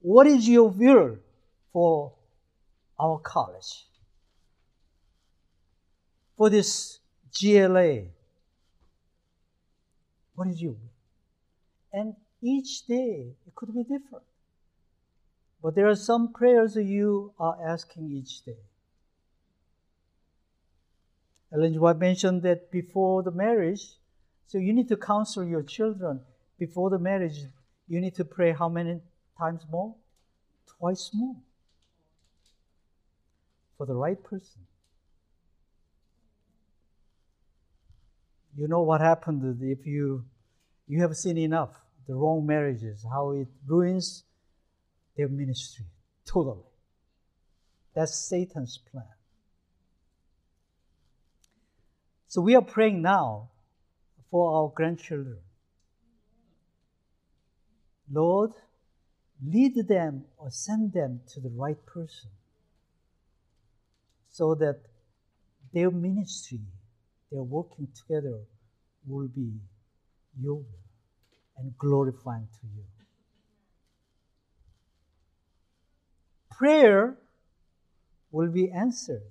What 0.00 0.26
is 0.26 0.48
your 0.48 0.68
will 0.68 1.18
for 1.72 2.12
our 2.98 3.18
college? 3.18 3.86
For 6.36 6.50
this 6.50 6.98
GLA? 7.40 8.04
What 10.34 10.48
is 10.48 10.60
you? 10.60 10.76
And 11.92 12.14
each 12.44 12.86
day 12.86 13.34
it 13.46 13.54
could 13.54 13.74
be 13.74 13.82
different. 13.82 14.24
But 15.62 15.74
there 15.74 15.88
are 15.88 15.96
some 15.96 16.32
prayers 16.32 16.76
you 16.76 17.32
are 17.40 17.56
asking 17.66 18.10
each 18.12 18.44
day. 18.44 18.58
Ellen 21.52 21.80
White 21.80 21.98
mentioned 21.98 22.42
that 22.42 22.70
before 22.70 23.22
the 23.22 23.30
marriage, 23.30 23.84
so 24.46 24.58
you 24.58 24.74
need 24.74 24.88
to 24.88 24.96
counsel 24.96 25.44
your 25.44 25.62
children 25.62 26.20
before 26.58 26.90
the 26.90 26.98
marriage. 26.98 27.38
You 27.88 28.00
need 28.00 28.14
to 28.16 28.24
pray 28.24 28.52
how 28.52 28.68
many 28.68 29.00
times 29.38 29.62
more? 29.70 29.94
Twice 30.66 31.10
more. 31.14 31.36
For 33.78 33.86
the 33.86 33.94
right 33.94 34.22
person. 34.22 34.60
You 38.56 38.68
know 38.68 38.82
what 38.82 39.00
happened 39.00 39.62
if 39.62 39.86
you 39.86 40.24
you 40.86 41.00
have 41.00 41.16
seen 41.16 41.38
enough 41.38 41.83
the 42.06 42.14
wrong 42.14 42.46
marriages, 42.46 43.04
how 43.10 43.32
it 43.32 43.48
ruins 43.66 44.24
their 45.16 45.28
ministry 45.28 45.86
totally. 46.26 46.64
That's 47.94 48.14
Satan's 48.14 48.78
plan. 48.78 49.04
So 52.26 52.40
we 52.40 52.56
are 52.56 52.62
praying 52.62 53.02
now 53.02 53.50
for 54.30 54.56
our 54.56 54.72
grandchildren. 54.74 55.38
Lord, 58.10 58.50
lead 59.44 59.76
them 59.86 60.24
or 60.36 60.50
send 60.50 60.92
them 60.92 61.20
to 61.28 61.40
the 61.40 61.50
right 61.50 61.78
person 61.86 62.30
so 64.30 64.54
that 64.56 64.80
their 65.72 65.90
ministry, 65.90 66.60
their 67.30 67.42
working 67.42 67.88
together, 67.94 68.40
will 69.06 69.28
be 69.28 69.52
your 70.40 70.56
will 70.56 70.83
and 71.56 71.76
glorifying 71.78 72.48
to 72.60 72.66
you. 72.74 72.82
Prayer 76.50 77.16
will 78.30 78.50
be 78.50 78.70
answered. 78.70 79.22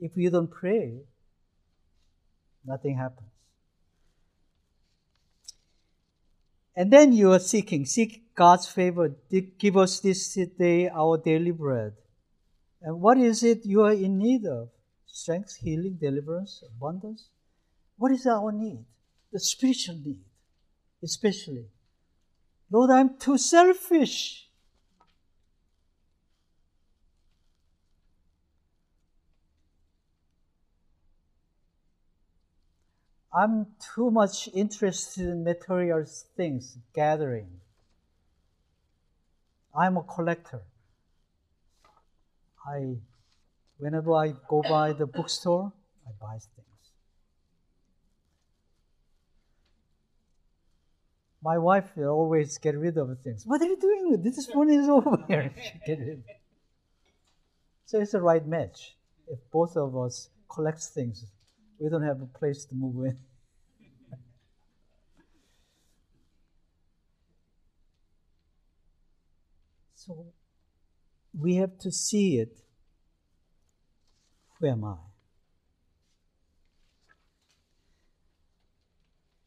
If 0.00 0.16
you 0.16 0.30
don't 0.30 0.50
pray, 0.50 1.00
nothing 2.64 2.96
happens. 2.96 3.28
And 6.74 6.90
then 6.92 7.12
you 7.12 7.32
are 7.32 7.38
seeking, 7.38 7.84
seek 7.84 8.34
God's 8.34 8.66
favor. 8.66 9.14
Give 9.58 9.76
us 9.76 10.00
this 10.00 10.34
day 10.58 10.88
our 10.88 11.18
daily 11.18 11.50
bread. 11.50 11.92
And 12.80 13.00
what 13.00 13.18
is 13.18 13.42
it 13.42 13.64
you 13.64 13.82
are 13.82 13.92
in 13.92 14.18
need 14.18 14.46
of? 14.46 14.70
Strength, 15.06 15.56
healing, 15.56 15.98
deliverance, 16.00 16.64
abundance? 16.66 17.28
What 17.96 18.10
is 18.10 18.26
our 18.26 18.50
need? 18.50 18.84
The 19.32 19.38
spiritual 19.38 19.96
need, 20.04 20.18
especially. 21.02 21.66
Lord, 22.70 22.90
I'm 22.90 23.18
too 23.18 23.36
selfish. 23.38 24.48
I'm 33.34 33.66
too 33.94 34.10
much 34.10 34.48
interested 34.52 35.26
in 35.26 35.42
material 35.42 36.04
things, 36.36 36.76
gathering. 36.94 37.48
I'm 39.74 39.96
a 39.96 40.02
collector. 40.02 40.62
I, 42.66 42.96
whenever 43.78 44.14
I 44.14 44.34
go 44.48 44.62
by 44.62 44.92
the 44.92 45.06
bookstore, 45.06 45.72
I 46.06 46.10
buy 46.20 46.38
things. 46.54 46.71
My 51.42 51.58
wife 51.58 51.90
always 51.98 52.56
get 52.58 52.76
rid 52.78 52.96
of 52.96 53.18
things. 53.18 53.44
What 53.44 53.60
are 53.60 53.66
you 53.66 53.76
doing? 53.76 54.22
This 54.22 54.48
money 54.54 54.76
is 54.76 54.88
over 54.96 55.24
here. 55.28 55.52
So 57.84 58.00
it's 58.00 58.14
a 58.14 58.20
right 58.20 58.46
match. 58.46 58.96
If 59.28 59.38
both 59.50 59.76
of 59.76 59.96
us 59.96 60.28
collect 60.48 60.82
things, 60.82 61.26
we 61.78 61.88
don't 61.90 62.04
have 62.04 62.22
a 62.22 62.26
place 62.26 62.64
to 62.66 62.74
move 62.74 63.04
in. 63.06 63.18
so 69.94 70.26
we 71.38 71.56
have 71.56 71.76
to 71.78 71.90
see 71.90 72.38
it. 72.38 72.56
Who 74.60 74.68
am 74.68 74.84
I? 74.84 75.11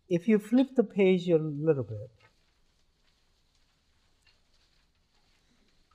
If 0.08 0.28
you 0.28 0.38
flip 0.38 0.76
the 0.76 0.84
page 0.84 1.28
a 1.30 1.38
little 1.38 1.84
bit, 1.84 2.12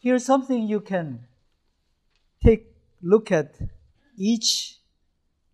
here's 0.01 0.25
something 0.25 0.67
you 0.67 0.81
can 0.81 1.27
take 2.43 2.67
look 3.03 3.31
at 3.31 3.55
each 4.17 4.79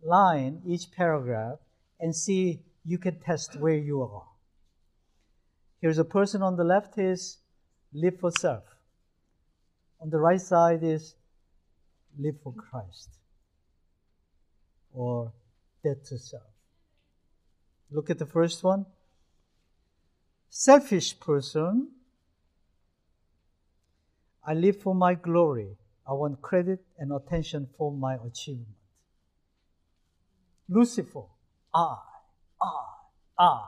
line, 0.02 0.62
each 0.66 0.90
paragraph, 0.90 1.58
and 2.00 2.14
see 2.14 2.62
you 2.84 2.98
can 2.98 3.20
test 3.20 3.56
where 3.60 3.76
you 3.76 4.02
are. 4.02 4.26
Here's 5.80 5.98
a 5.98 6.04
person 6.04 6.42
on 6.42 6.56
the 6.56 6.64
left 6.64 6.98
is 6.98 7.38
live 7.92 8.18
for 8.18 8.30
self. 8.30 8.64
On 10.00 10.10
the 10.10 10.18
right 10.18 10.40
side 10.40 10.82
is 10.82 11.14
live 12.18 12.36
for 12.42 12.54
Christ 12.54 13.10
or 14.92 15.32
death 15.84 16.04
to 16.08 16.18
self. 16.18 16.55
Look 17.90 18.10
at 18.10 18.18
the 18.18 18.26
first 18.26 18.62
one. 18.62 18.86
Selfish 20.48 21.18
person. 21.20 21.88
I 24.44 24.54
live 24.54 24.80
for 24.80 24.94
my 24.94 25.14
glory. 25.14 25.76
I 26.08 26.12
want 26.12 26.40
credit 26.40 26.84
and 26.98 27.12
attention 27.12 27.68
for 27.76 27.92
my 27.92 28.14
achievement. 28.14 28.76
Lucifer, 30.68 31.24
I, 31.74 31.96
I, 32.60 32.84
I, 33.38 33.66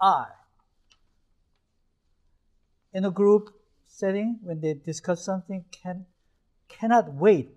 I. 0.00 0.26
In 2.92 3.04
a 3.04 3.10
group 3.10 3.50
setting, 3.86 4.38
when 4.42 4.60
they 4.60 4.74
discuss 4.74 5.24
something, 5.24 5.64
can 5.70 6.06
cannot 6.68 7.14
wait. 7.14 7.50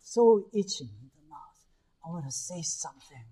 So 0.00 0.46
itching 0.52 0.90
in 1.02 1.10
the 1.16 1.28
mouth. 1.28 1.58
I 2.04 2.10
want 2.10 2.24
to 2.26 2.32
say 2.32 2.62
something. 2.62 3.24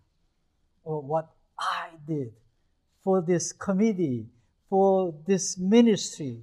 Or 0.84 1.00
what 1.02 1.30
I 1.62 1.90
did 2.06 2.32
for 3.04 3.20
this 3.20 3.52
committee, 3.52 4.26
for 4.68 5.14
this 5.26 5.58
ministry. 5.58 6.42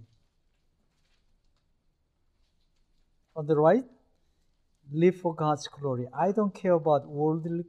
On 3.36 3.46
the 3.46 3.56
right, 3.56 3.86
live 4.92 5.16
for 5.18 5.36
God's 5.36 5.68
glory. 5.68 6.08
I 6.18 6.32
don't 6.32 6.54
care 6.54 6.74
about 6.74 7.08
worldly 7.08 7.66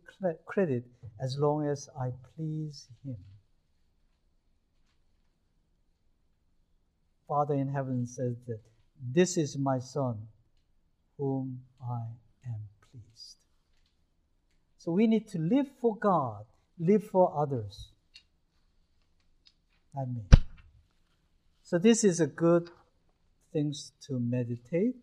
credit 0.46 0.84
as 1.20 1.36
long 1.38 1.66
as 1.66 1.88
I 1.98 2.10
please 2.34 2.88
Him. 3.04 3.16
Father 7.28 7.54
in 7.54 7.68
heaven 7.68 8.06
says 8.06 8.36
that 8.46 8.60
this 9.00 9.36
is 9.36 9.56
my 9.56 9.78
Son 9.78 10.18
whom 11.16 11.60
I 11.80 12.02
am 12.46 12.60
pleased. 12.90 13.36
So 14.78 14.92
we 14.92 15.06
need 15.06 15.28
to 15.28 15.38
live 15.38 15.68
for 15.80 15.96
God, 15.96 16.44
live 16.80 17.04
for 17.04 17.32
others. 17.36 17.90
Not 19.94 20.08
me. 20.08 20.22
So 21.62 21.78
this 21.78 22.02
is 22.02 22.18
a 22.18 22.26
good 22.26 22.70
things 23.52 23.92
to 24.06 24.18
meditate. 24.18 24.96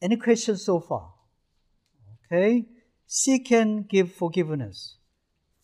Any 0.00 0.16
questions 0.16 0.64
so 0.64 0.80
far? 0.80 1.12
Okay. 2.26 2.66
Seek 3.06 3.52
and 3.52 3.88
give 3.88 4.12
forgiveness. 4.12 4.96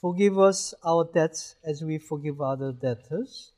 Forgive 0.01 0.39
us 0.39 0.75
our 0.85 1.05
debts 1.13 1.57
as 1.65 1.83
we 1.83 1.99
forgive 1.99 2.41
other 2.41 2.71
debtors. 2.71 3.53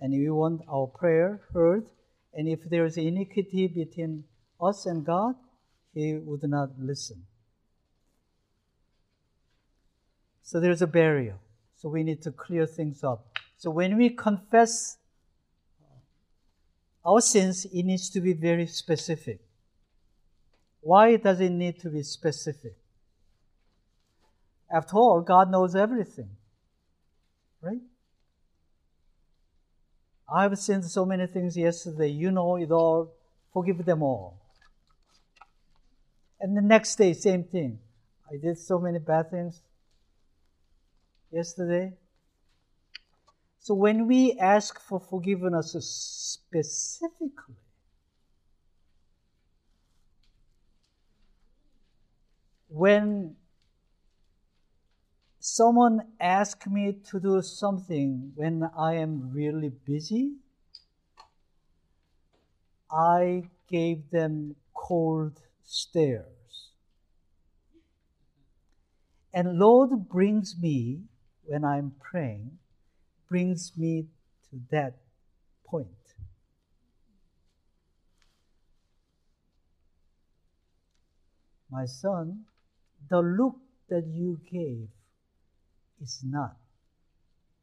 And 0.00 0.12
we 0.12 0.28
want 0.28 0.62
our 0.68 0.88
prayer 0.88 1.40
heard. 1.54 1.86
And 2.34 2.48
if 2.48 2.68
there 2.68 2.84
is 2.84 2.96
iniquity 2.96 3.68
between 3.68 4.24
us 4.60 4.84
and 4.84 5.06
God, 5.06 5.36
He 5.94 6.14
would 6.14 6.42
not 6.42 6.70
listen. 6.78 7.24
So 10.42 10.60
there's 10.60 10.82
a 10.82 10.86
barrier. 10.86 11.36
So 11.76 11.88
we 11.88 12.02
need 12.02 12.22
to 12.22 12.30
clear 12.30 12.66
things 12.66 13.02
up. 13.02 13.26
So 13.56 13.70
when 13.70 13.96
we 13.96 14.10
confess 14.10 14.98
our 17.04 17.20
sins, 17.20 17.64
it 17.64 17.82
needs 17.84 18.10
to 18.10 18.20
be 18.20 18.32
very 18.32 18.66
specific. 18.66 19.40
Why 20.80 21.16
does 21.16 21.40
it 21.40 21.50
need 21.50 21.80
to 21.80 21.90
be 21.90 22.02
specific? 22.02 22.76
After 24.70 24.96
all, 24.96 25.20
God 25.20 25.50
knows 25.50 25.76
everything. 25.76 26.30
Right? 27.60 27.82
I've 30.32 30.58
sinned 30.58 30.84
so 30.84 31.04
many 31.04 31.26
things 31.26 31.56
yesterday. 31.56 32.08
You 32.08 32.30
know 32.30 32.56
it 32.56 32.70
all. 32.70 33.12
Forgive 33.52 33.84
them 33.84 34.02
all. 34.02 34.38
And 36.40 36.56
the 36.56 36.62
next 36.62 36.96
day, 36.96 37.12
same 37.12 37.44
thing. 37.44 37.78
I 38.28 38.36
did 38.36 38.58
so 38.58 38.78
many 38.78 38.98
bad 38.98 39.30
things. 39.30 39.60
Yesterday? 41.32 41.92
So 43.58 43.74
when 43.74 44.06
we 44.06 44.38
ask 44.38 44.80
for 44.80 45.00
forgiveness 45.00 45.72
specifically, 45.72 47.54
when 52.68 53.36
someone 55.38 56.00
asks 56.20 56.66
me 56.66 56.92
to 57.10 57.20
do 57.20 57.40
something 57.42 58.32
when 58.34 58.68
I 58.76 58.94
am 58.94 59.30
really 59.32 59.70
busy, 59.70 60.34
I 62.90 63.44
gave 63.68 64.10
them 64.10 64.56
cold 64.74 65.40
stares. 65.62 66.70
And 69.32 69.58
Lord 69.58 70.08
brings 70.08 70.56
me, 70.60 71.02
when 71.52 71.66
I'm 71.66 71.92
praying, 72.00 72.50
brings 73.28 73.72
me 73.76 74.06
to 74.48 74.58
that 74.70 74.94
point. 75.66 75.86
My 81.70 81.84
son, 81.84 82.44
the 83.10 83.20
look 83.20 83.56
that 83.90 84.06
you 84.06 84.40
gave 84.50 84.88
is 86.00 86.22
not 86.24 86.56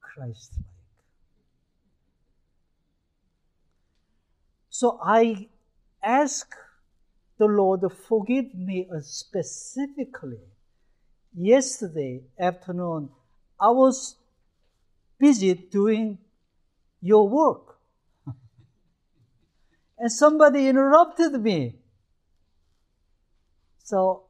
Christ 0.01 0.51
like. 0.55 0.65
So 4.69 4.99
I 5.03 5.47
ask 6.03 6.47
the 7.39 7.47
Lord, 7.47 7.81
to 7.81 7.89
forgive 7.89 8.53
me 8.53 8.87
specifically. 9.01 10.45
Yesterday 11.33 12.21
afternoon, 12.39 13.09
I 13.59 13.69
was 13.69 14.15
busy 15.17 15.53
doing 15.53 16.17
your 17.01 17.27
work. 17.27 17.77
and 19.97 20.11
somebody 20.11 20.67
interrupted 20.67 21.41
me. 21.41 21.75
So 23.83 24.23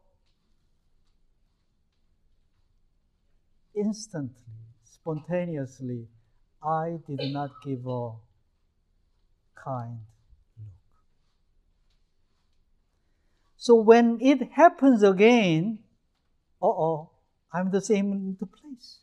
instantly, 3.75 4.35
spontaneously, 4.83 6.07
I 6.63 6.99
did 7.07 7.33
not 7.33 7.51
give 7.63 7.85
a 7.85 8.11
kind 9.55 9.99
look. 10.57 10.67
So 13.57 13.75
when 13.75 14.19
it 14.21 14.51
happens 14.53 15.03
again, 15.03 15.79
uh 16.61 16.67
oh, 16.67 17.11
I'm 17.53 17.71
the 17.71 17.81
same 17.81 18.11
in 18.11 18.37
the 18.39 18.45
place. 18.45 18.99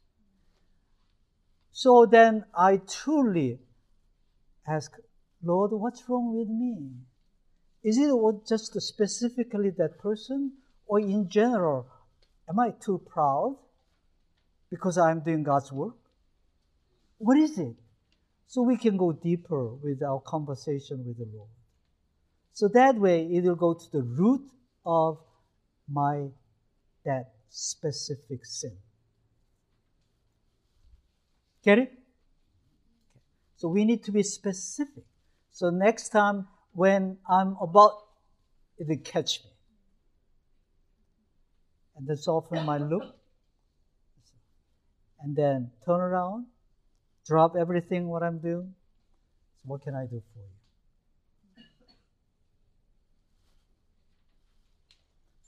So 1.76 2.06
then 2.06 2.44
I 2.54 2.78
truly 2.78 3.58
ask, 4.66 4.92
Lord, 5.42 5.72
what's 5.72 6.08
wrong 6.08 6.34
with 6.34 6.48
me? 6.48 6.90
Is 7.84 7.98
it 7.98 8.10
just 8.48 8.80
specifically 8.80 9.70
that 9.76 9.98
person, 9.98 10.52
or 10.86 11.00
in 11.00 11.28
general, 11.28 11.86
am 12.48 12.58
I 12.58 12.70
too 12.70 13.02
proud? 13.06 13.58
because 14.70 14.98
I'm 14.98 15.20
doing 15.20 15.42
God's 15.42 15.72
work? 15.72 15.96
What 17.18 17.38
is 17.38 17.58
it? 17.58 17.76
So 18.46 18.62
we 18.62 18.76
can 18.76 18.96
go 18.96 19.12
deeper 19.12 19.74
with 19.74 20.02
our 20.02 20.20
conversation 20.20 21.04
with 21.06 21.18
the 21.18 21.28
Lord. 21.34 21.50
So 22.52 22.68
that 22.68 22.96
way 22.96 23.26
it 23.26 23.44
will 23.44 23.56
go 23.56 23.74
to 23.74 23.90
the 23.92 24.02
root 24.02 24.48
of 24.84 25.18
my 25.88 26.28
that 27.04 27.32
specific 27.48 28.44
sin. 28.44 28.76
Get 31.66 31.80
it? 31.80 31.92
So 33.56 33.66
we 33.66 33.84
need 33.84 34.04
to 34.04 34.12
be 34.12 34.22
specific. 34.22 35.02
So 35.50 35.70
next 35.70 36.10
time 36.10 36.46
when 36.72 37.18
I'm 37.28 37.56
about, 37.60 37.90
it 38.78 38.86
will 38.86 39.02
catch 39.02 39.40
me. 39.42 39.50
And 41.96 42.06
that's 42.06 42.28
often 42.28 42.64
my 42.64 42.78
look 42.78 43.02
and 45.20 45.34
then 45.34 45.72
turn 45.84 46.00
around, 46.00 46.46
drop 47.26 47.56
everything 47.56 48.06
what 48.06 48.22
I'm 48.22 48.38
doing. 48.38 48.74
So 49.56 49.62
what 49.64 49.82
can 49.82 49.96
I 49.96 50.04
do 50.04 50.22
for 50.32 50.38
you? 50.38 51.64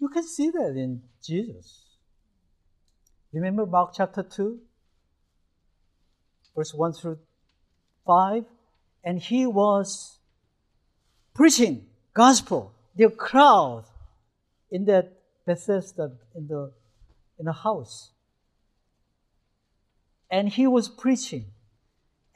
You 0.00 0.08
can 0.08 0.26
see 0.26 0.50
that 0.50 0.74
in 0.74 1.02
Jesus. 1.22 1.84
Remember 3.32 3.66
Mark 3.66 3.92
chapter 3.94 4.24
2, 4.24 4.58
verse 6.58 6.74
1 6.74 6.92
through 6.92 7.18
5? 8.06 8.44
And 9.04 9.20
he 9.20 9.46
was 9.46 10.18
preaching 11.34 11.86
gospel. 12.14 12.74
The 12.96 13.10
crowd 13.10 13.84
in 14.70 14.84
that 14.86 15.12
Bethesda 15.46 16.12
in 16.34 16.48
the 16.48 16.72
in 17.38 17.44
the 17.46 17.52
house 17.52 18.10
and 20.30 20.48
he 20.48 20.66
was 20.66 20.88
preaching. 20.88 21.46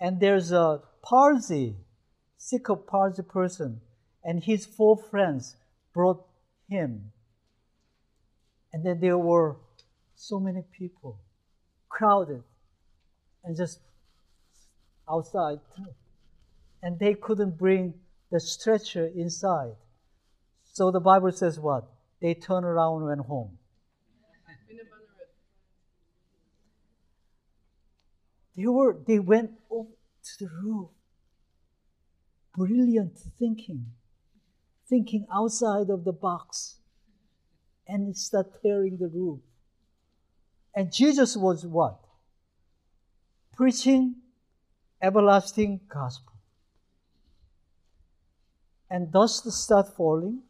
And 0.00 0.20
there's 0.20 0.52
a 0.52 0.80
palsy, 1.02 1.76
sick 2.36 2.68
of 2.68 2.86
palsy 2.86 3.22
person, 3.22 3.80
and 4.24 4.42
his 4.42 4.66
four 4.66 4.96
friends 4.96 5.56
brought 5.92 6.24
him. 6.68 7.12
And 8.72 8.84
then 8.84 9.00
there 9.00 9.18
were 9.18 9.56
so 10.14 10.40
many 10.40 10.62
people, 10.76 11.20
crowded, 11.88 12.42
and 13.44 13.56
just 13.56 13.80
outside. 15.08 15.58
And 16.82 16.98
they 16.98 17.14
couldn't 17.14 17.58
bring 17.58 17.94
the 18.30 18.40
stretcher 18.40 19.06
inside. 19.14 19.74
So 20.72 20.90
the 20.90 21.00
Bible 21.00 21.32
says 21.32 21.60
what? 21.60 21.84
They 22.20 22.34
turned 22.34 22.64
around 22.64 22.98
and 22.98 23.06
went 23.08 23.20
home. 23.26 23.58
They 28.56 28.66
were 28.66 28.98
they 29.06 29.18
went 29.18 29.52
up 29.70 29.86
to 30.24 30.44
the 30.44 30.50
roof. 30.62 30.90
Brilliant 32.54 33.18
thinking. 33.38 33.86
Thinking 34.88 35.26
outside 35.34 35.88
of 35.90 36.04
the 36.04 36.12
box. 36.12 36.78
And 37.88 38.16
start 38.16 38.62
tearing 38.62 38.98
the 38.98 39.08
roof. 39.08 39.40
And 40.74 40.92
Jesus 40.92 41.36
was 41.36 41.66
what? 41.66 41.98
Preaching 43.54 44.21
everlasting 45.02 45.80
gospel. 45.88 46.32
And 48.88 49.10
dust 49.10 49.50
start 49.50 49.88
falling. 49.96 50.42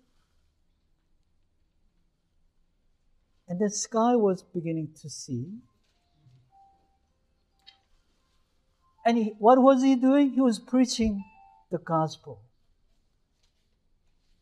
And 3.48 3.60
the 3.60 3.70
sky 3.70 4.16
was 4.16 4.42
beginning 4.42 4.90
to 5.00 5.08
see. 5.08 5.46
And 9.04 9.18
he, 9.18 9.34
what 9.38 9.60
was 9.60 9.82
he 9.82 9.96
doing? 9.96 10.30
He 10.30 10.40
was 10.40 10.58
preaching 10.58 11.24
the 11.70 11.78
gospel. 11.78 12.40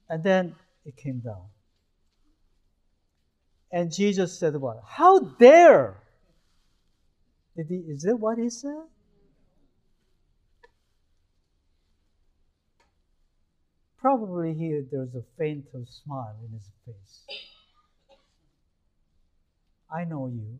And 0.08 0.22
then 0.24 0.54
it 0.84 0.96
came 0.96 1.20
down. 1.20 1.44
And 3.72 3.92
Jesus 3.92 4.38
said, 4.38 4.56
What? 4.56 4.82
How 4.86 5.20
dare? 5.20 5.96
He, 7.56 7.74
is 7.74 8.02
that 8.02 8.16
what 8.16 8.38
he 8.38 8.48
said? 8.48 8.84
Probably 14.00 14.54
here 14.54 14.84
there's 14.90 15.14
a 15.14 15.22
faint 15.38 15.66
smile 15.86 16.36
in 16.46 16.52
his 16.52 16.70
face. 16.86 17.24
I 19.92 20.04
know 20.04 20.28
you. 20.28 20.58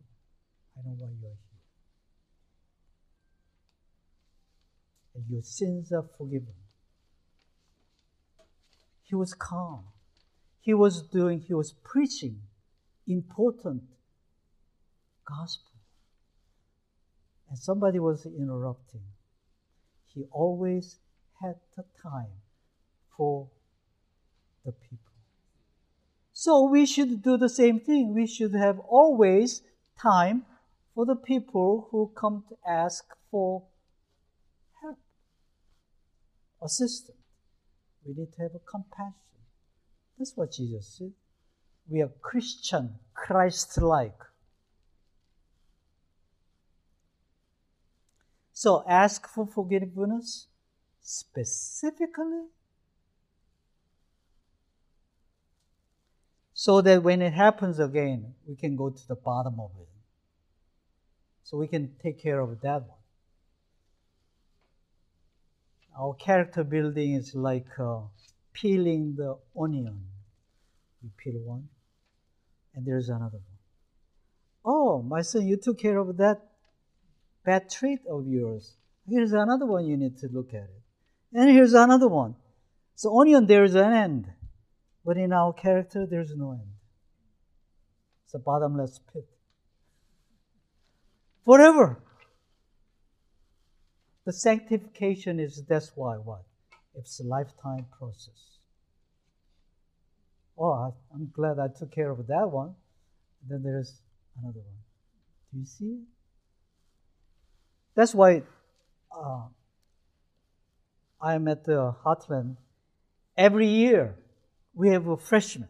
I 0.77 0.81
know 0.85 0.95
why 0.97 1.09
you're 1.21 1.31
here. 1.31 1.51
and 5.15 5.25
your 5.29 5.43
sins 5.43 5.91
are 5.91 6.05
forgiven. 6.17 6.53
He 9.03 9.15
was 9.15 9.33
calm. 9.33 9.83
He 10.61 10.73
was 10.73 11.01
doing, 11.01 11.41
he 11.41 11.53
was 11.53 11.73
preaching 11.83 12.41
important 13.07 13.83
gospel. 15.25 15.71
And 17.49 17.57
somebody 17.57 17.99
was 17.99 18.25
interrupting. 18.25 19.01
He 20.13 20.23
always 20.31 20.97
had 21.41 21.55
the 21.75 21.83
time 22.01 22.40
for 23.15 23.47
the 24.65 24.71
people. 24.71 24.97
So 26.33 26.63
we 26.63 26.85
should 26.85 27.21
do 27.21 27.37
the 27.37 27.49
same 27.49 27.79
thing. 27.79 28.13
We 28.13 28.27
should 28.27 28.53
have 28.53 28.79
always 28.79 29.61
time 29.99 30.45
for 30.95 31.05
the 31.05 31.15
people 31.15 31.87
who 31.91 32.11
come 32.15 32.43
to 32.49 32.55
ask 32.67 33.05
for 33.29 33.63
help, 34.81 34.97
assistance. 36.61 37.17
We 38.05 38.13
need 38.13 38.33
to 38.33 38.41
have 38.41 38.51
compassion. 38.65 39.13
That's 40.17 40.35
what 40.35 40.51
Jesus 40.53 40.95
said. 40.97 41.11
We 41.87 42.01
are 42.01 42.11
Christian, 42.21 42.95
Christ 43.13 43.81
like. 43.81 44.19
So 48.53 48.83
ask 48.87 49.27
for 49.27 49.47
forgiveness 49.47 50.47
specifically 51.01 52.45
so 56.61 56.79
that 56.79 57.01
when 57.01 57.23
it 57.23 57.33
happens 57.33 57.79
again, 57.79 58.35
we 58.47 58.55
can 58.55 58.75
go 58.75 58.91
to 58.91 59.07
the 59.07 59.15
bottom 59.15 59.59
of 59.59 59.71
it. 59.81 59.87
So 61.41 61.57
we 61.57 61.67
can 61.67 61.95
take 62.03 62.21
care 62.21 62.39
of 62.39 62.61
that 62.61 62.83
one. 62.83 63.03
Our 65.99 66.13
character 66.13 66.63
building 66.63 67.15
is 67.15 67.33
like 67.33 67.65
uh, 67.79 68.01
peeling 68.53 69.15
the 69.17 69.39
onion. 69.59 70.03
You 71.01 71.09
peel 71.17 71.41
one, 71.43 71.67
and 72.75 72.85
there's 72.85 73.09
another 73.09 73.41
one. 73.49 73.59
Oh, 74.63 75.01
my 75.01 75.23
son, 75.23 75.47
you 75.47 75.57
took 75.57 75.79
care 75.79 75.97
of 75.97 76.15
that 76.17 76.41
bad 77.43 77.71
trait 77.71 78.01
of 78.07 78.27
yours. 78.27 78.75
Here's 79.09 79.33
another 79.33 79.65
one 79.65 79.87
you 79.87 79.97
need 79.97 80.19
to 80.19 80.27
look 80.27 80.49
at 80.49 80.69
it. 80.69 80.83
And 81.33 81.49
here's 81.49 81.73
another 81.73 82.07
one. 82.07 82.35
So, 82.93 83.19
onion, 83.19 83.47
there's 83.47 83.73
an 83.73 83.93
end. 83.93 84.27
But 85.05 85.17
in 85.17 85.33
our 85.33 85.53
character, 85.53 86.05
there's 86.05 86.35
no 86.35 86.51
end. 86.51 86.71
It's 88.25 88.33
a 88.35 88.39
bottomless 88.39 88.99
pit. 89.11 89.27
Forever. 91.43 92.01
The 94.25 94.33
sanctification 94.33 95.39
is 95.39 95.63
that's 95.67 95.91
why 95.95 96.15
what? 96.15 96.43
It's 96.93 97.19
a 97.19 97.23
lifetime 97.23 97.87
process. 97.97 98.59
Oh, 100.57 100.71
I, 100.71 101.15
am 101.15 101.31
glad 101.33 101.57
I 101.57 101.67
took 101.67 101.91
care 101.91 102.11
of 102.11 102.27
that 102.27 102.51
one. 102.51 102.75
Then 103.49 103.63
there's 103.63 104.01
another 104.37 104.59
one. 104.59 104.77
Do 105.51 105.59
you 105.59 105.65
see? 105.65 106.03
That's 107.95 108.13
why 108.13 108.43
uh, 109.11 109.47
I'm 111.19 111.47
at 111.47 111.63
the 111.63 111.95
Heartland. 112.05 112.57
Every 113.35 113.67
year, 113.67 114.15
we 114.73 114.89
have 114.89 115.07
a 115.07 115.17
freshman, 115.17 115.69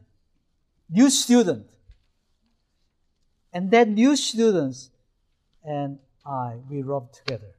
new 0.89 1.09
student. 1.09 1.67
And 3.53 3.69
that 3.71 3.89
new 3.89 4.15
students 4.15 4.91
and 5.63 5.99
I, 6.25 6.55
we 6.69 6.81
rub 6.81 7.11
together. 7.11 7.55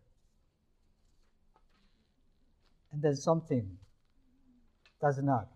And 2.92 3.02
then 3.02 3.16
something 3.16 3.78
does 5.00 5.18
not 5.22 5.48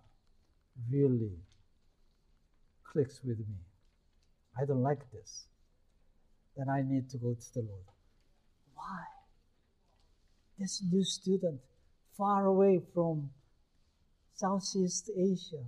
really 0.91 1.39
clicks 2.85 3.21
with 3.25 3.39
me. 3.39 3.61
I 4.61 4.65
don't 4.65 4.83
like 4.83 5.11
this. 5.13 5.47
Then 6.57 6.69
I 6.69 6.83
need 6.83 7.11
to 7.11 7.19
go 7.19 7.35
to 7.35 7.55
the 7.55 7.61
Lord. 7.61 7.85
Why? 8.75 9.05
This 10.59 10.83
new 10.91 11.05
student 11.05 11.61
far 12.17 12.47
away 12.47 12.81
from 12.95 13.31
Southeast 14.37 15.11
Asia. 15.17 15.65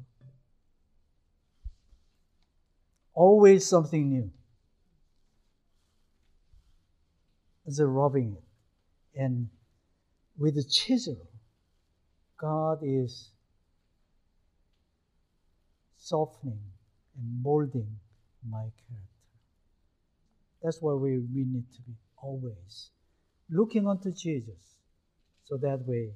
Always 3.14 3.66
something 3.66 4.11
new. 4.11 4.31
A 7.78 7.87
rubbing 7.87 8.37
it. 8.37 9.20
And 9.20 9.48
with 10.38 10.54
the 10.54 10.64
chisel, 10.64 11.28
God 12.38 12.78
is 12.83 13.31
softening 15.98 16.61
and 17.16 17.42
molding 17.42 17.88
my 18.48 18.61
character. 18.61 19.38
That's 20.62 20.78
why 20.81 20.94
we, 20.94 21.18
we 21.18 21.44
need 21.44 21.70
to 21.74 21.83
be 21.83 21.94
always 22.22 22.90
looking 23.50 23.87
unto 23.87 24.12
Jesus. 24.12 24.76
So 25.44 25.57
that 25.59 25.81
way 25.87 26.11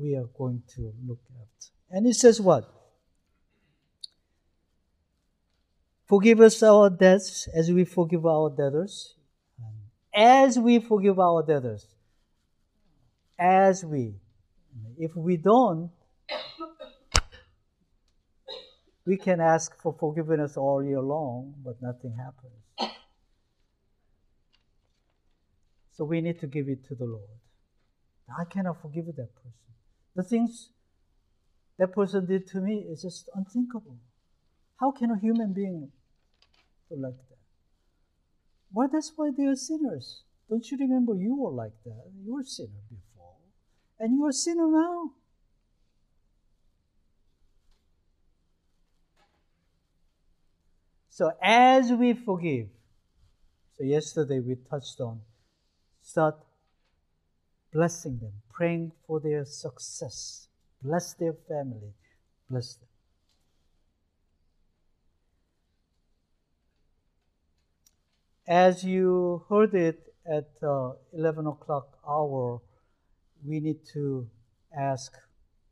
we 0.00 0.16
are 0.16 0.28
going 0.38 0.62
to 0.76 0.92
look 1.06 1.20
at. 1.40 1.70
And 1.90 2.06
it 2.06 2.14
says 2.14 2.40
what? 2.40 2.70
Forgive 6.06 6.40
us 6.40 6.62
our 6.62 6.90
debts 6.90 7.48
as 7.54 7.70
we 7.70 7.84
forgive 7.84 8.26
our 8.26 8.50
debtors. 8.50 9.14
As 10.14 10.58
we 10.58 10.80
forgive 10.80 11.18
our 11.18 11.42
debtors. 11.44 11.86
As 13.38 13.84
we. 13.84 14.14
If 14.98 15.14
we 15.16 15.36
don't, 15.36 15.90
we 19.06 19.16
can 19.16 19.40
ask 19.40 19.76
for 19.80 19.94
forgiveness 19.98 20.56
all 20.56 20.84
year 20.84 21.00
long, 21.00 21.54
but 21.64 21.80
nothing 21.80 22.16
happens. 22.16 22.94
So 25.92 26.04
we 26.04 26.20
need 26.20 26.40
to 26.40 26.46
give 26.46 26.68
it 26.68 26.86
to 26.88 26.94
the 26.94 27.04
Lord. 27.04 27.28
I 28.38 28.44
cannot 28.44 28.80
forgive 28.80 29.06
that 29.06 29.34
person. 29.34 29.72
The 30.14 30.22
things 30.22 30.70
that 31.80 31.94
person 31.94 32.26
did 32.26 32.46
to 32.46 32.58
me 32.60 32.84
is 32.90 33.00
just 33.00 33.30
unthinkable. 33.34 33.96
How 34.78 34.90
can 34.90 35.10
a 35.10 35.18
human 35.18 35.54
being 35.54 35.90
do 36.90 36.96
like 36.96 37.16
that? 37.16 37.38
Well, 38.70 38.88
that's 38.92 39.10
why 39.16 39.30
they 39.34 39.46
are 39.46 39.56
sinners. 39.56 40.22
Don't 40.50 40.70
you 40.70 40.76
remember 40.76 41.14
you 41.14 41.34
were 41.34 41.50
like 41.50 41.72
that? 41.86 42.04
You 42.22 42.34
were 42.34 42.42
a 42.42 42.44
sinner 42.44 42.82
before, 42.90 43.34
and 43.98 44.14
you 44.14 44.26
are 44.26 44.28
a 44.28 44.32
sinner 44.32 44.68
now. 44.70 45.12
So 51.08 51.32
as 51.42 51.90
we 51.92 52.12
forgive, 52.12 52.68
so 53.78 53.84
yesterday 53.84 54.40
we 54.40 54.56
touched 54.68 55.00
on, 55.00 55.22
start 56.02 56.36
blessing 57.72 58.18
them, 58.18 58.32
praying 58.52 58.92
for 59.06 59.18
their 59.18 59.46
success. 59.46 60.49
Bless 60.82 61.14
their 61.14 61.34
family. 61.48 61.92
Bless 62.48 62.74
them. 62.74 62.88
As 68.46 68.82
you 68.82 69.44
heard 69.48 69.74
it 69.74 70.12
at 70.26 70.50
uh, 70.62 70.92
11 71.12 71.46
o'clock 71.46 71.98
hour, 72.06 72.60
we 73.46 73.60
need 73.60 73.78
to 73.92 74.28
ask, 74.76 75.12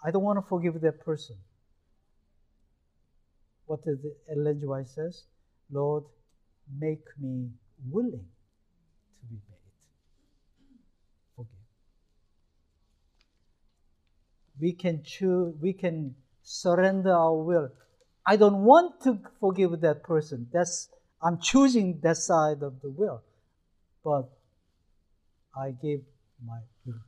I 0.05 0.11
don't 0.11 0.23
want 0.23 0.39
to 0.39 0.49
forgive 0.49 0.81
that 0.83 1.05
person. 1.05 1.37
What 3.67 3.85
did 3.85 3.99
Ellen 4.31 4.61
White 4.61 4.89
says? 4.89 5.25
Lord, 5.71 6.05
make 6.79 7.05
me 7.21 7.51
willing 7.91 8.27
to 9.21 9.27
be 9.29 9.37
we 14.61 14.73
can 14.73 15.03
choose, 15.05 15.55
we 15.61 15.73
can 15.73 16.15
surrender 16.43 17.13
our 17.13 17.37
will. 17.37 17.71
I 18.27 18.37
don't 18.37 18.65
want 18.65 19.03
to 19.03 19.21
forgive 19.41 19.81
that 19.81 20.03
person. 20.03 20.49
That's 20.53 20.89
I'm 21.23 21.41
choosing 21.41 22.01
that 22.03 22.17
side 22.17 22.63
of 22.63 22.81
the 22.81 22.91
will. 22.91 23.23
But 24.05 24.29
I 25.57 25.71
give 25.71 26.01
my 26.45 26.61
will 26.85 26.95
to 26.95 26.99
you. 26.99 27.01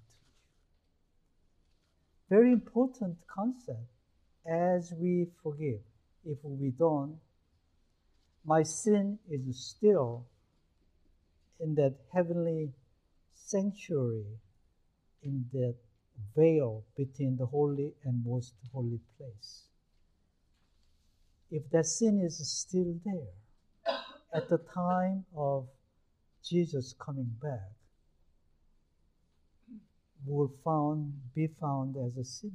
Very 2.29 2.53
important 2.53 3.19
concept 3.27 3.87
as 4.47 4.93
we 4.99 5.27
forgive. 5.43 5.81
If 6.25 6.39
we 6.43 6.71
don't, 6.71 7.19
my 8.45 8.63
sin 8.63 9.19
is 9.31 9.75
still 9.77 10.27
in 11.61 11.75
that 11.75 11.95
heavenly 12.13 12.73
sanctuary, 13.35 14.25
in 15.23 15.45
that 15.53 15.77
veil 16.37 16.85
between 16.97 17.37
the 17.37 17.47
holy 17.47 17.93
and 18.05 18.25
most 18.25 18.55
holy 18.73 19.01
place. 19.17 19.65
If 21.51 21.69
that 21.71 21.87
sin 21.87 22.21
is 22.21 22.39
still 22.49 22.95
there 23.05 23.97
at 24.33 24.49
the 24.49 24.59
time 24.73 25.25
of 25.37 25.69
Jesus 26.45 26.95
coming 26.99 27.31
back, 27.43 27.73
will 30.27 30.53
found 30.65 31.13
be 31.35 31.49
found 31.61 31.97
as 31.97 32.17
a 32.17 32.25
sinner. 32.25 32.53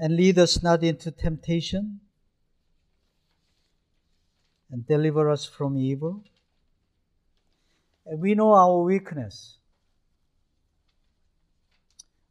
And 0.00 0.16
lead 0.16 0.38
us 0.38 0.62
not 0.62 0.82
into 0.82 1.10
temptation, 1.10 2.00
and 4.70 4.86
deliver 4.86 5.30
us 5.30 5.44
from 5.44 5.76
evil. 5.76 6.24
And 8.06 8.18
we 8.20 8.34
know 8.34 8.52
our 8.54 8.82
weakness, 8.82 9.58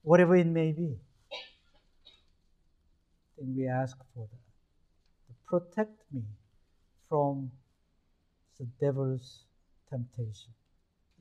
whatever 0.01 0.35
it 0.35 0.47
may 0.47 0.71
be. 0.71 0.97
Then 3.37 3.55
we 3.55 3.67
ask 3.67 3.95
for 4.15 4.27
that. 4.31 5.35
Protect 5.47 6.01
me 6.11 6.23
from 7.07 7.51
the 8.59 8.65
devil's 8.81 9.43
temptation. 9.89 10.51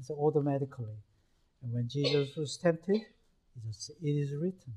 It's 0.00 0.10
automatically. 0.10 0.96
And 1.62 1.72
when 1.72 1.88
Jesus 1.88 2.34
was 2.36 2.56
tempted, 2.56 3.02
It 4.02 4.16
is 4.16 4.34
written. 4.34 4.74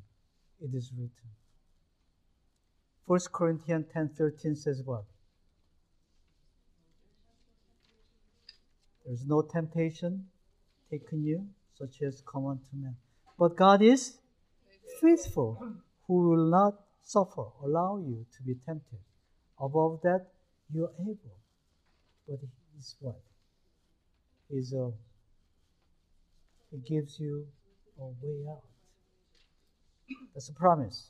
It 0.60 0.74
is 0.74 0.92
written. 0.98 1.30
1 3.06 3.20
Corinthians 3.32 3.88
10:13 3.94 4.56
says 4.56 4.82
what? 4.84 5.06
There's 9.06 9.26
no 9.26 9.42
temptation 9.42 10.28
taken 10.90 11.24
you 11.24 11.48
such 11.74 12.02
as 12.02 12.22
common 12.22 12.60
to 12.60 12.76
men. 12.76 12.96
But 13.38 13.56
God 13.56 13.82
is 13.82 14.18
faithful, 15.02 15.58
who 16.08 16.30
will 16.30 16.50
not 16.50 16.76
suffer, 17.02 17.46
allow 17.64 17.98
you 17.98 18.26
to 18.38 18.44
be 18.44 18.56
tempted. 18.66 19.00
Above 19.60 20.02
that, 20.04 20.28
you 20.74 20.86
are 20.86 20.94
able. 21.02 21.38
But 22.28 22.40
He 22.40 22.80
is 22.80 22.96
what? 23.00 23.20
He's 24.50 24.74
a, 24.74 24.92
He 26.70 26.78
gives 26.78 27.20
you 27.20 27.48
a 28.00 28.06
way 28.06 28.46
out. 28.50 28.64
That's 30.34 30.50
a 30.50 30.54
promise. 30.54 31.10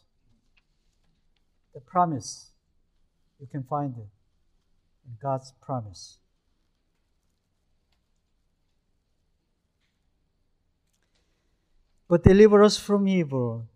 The 1.73 1.81
promise, 1.81 2.51
you 3.39 3.47
can 3.47 3.63
find 3.63 3.95
it 3.97 4.09
in 5.07 5.17
God's 5.21 5.53
promise. 5.61 6.17
but 12.11 12.25
deliver 12.25 12.61
us 12.61 12.77
from 12.77 13.07
evil, 13.07 13.69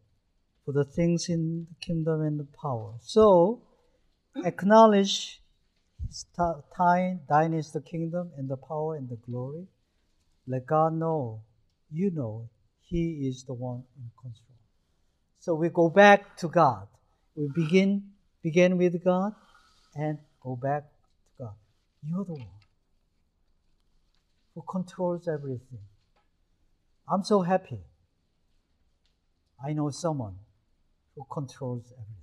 for 0.66 0.74
the 0.74 0.84
things 0.84 1.30
in 1.30 1.66
the 1.70 1.86
kingdom 1.86 2.22
and 2.22 2.38
the 2.38 2.48
power. 2.62 2.96
So, 3.00 3.62
acknowledge 4.44 5.42
thine, 6.78 7.22
thine 7.30 7.54
is 7.54 7.72
the 7.72 7.80
kingdom 7.80 8.32
and 8.36 8.50
the 8.50 8.58
power 8.58 8.98
and 8.98 9.08
the 9.08 9.16
glory. 9.16 9.68
Let 10.48 10.66
God 10.66 10.96
know, 10.96 11.44
you 11.90 12.12
know, 12.12 12.50
He 12.82 13.26
is 13.30 13.46
the 13.46 13.54
one 13.54 13.86
in 13.96 14.12
control. 14.22 14.60
So 15.40 15.56
we 15.56 15.70
go 15.70 15.88
back 15.88 16.36
to 16.40 16.50
God. 16.50 16.90
We 17.36 17.50
begin 17.54 18.12
begin 18.42 18.78
with 18.78 19.04
God 19.04 19.34
and 19.96 20.20
go 20.42 20.56
back 20.56 20.84
to 20.84 21.44
God. 21.44 21.56
You're 22.04 22.26
the 22.26 22.34
one 22.34 22.48
who 24.54 24.64
controls 24.70 25.28
everything. 25.28 25.80
I'm 27.12 27.24
so 27.24 27.42
happy 27.42 27.80
I 29.64 29.74
know 29.74 29.90
someone 29.90 30.36
who 31.16 31.26
controls 31.32 31.86
everything. 31.92 32.16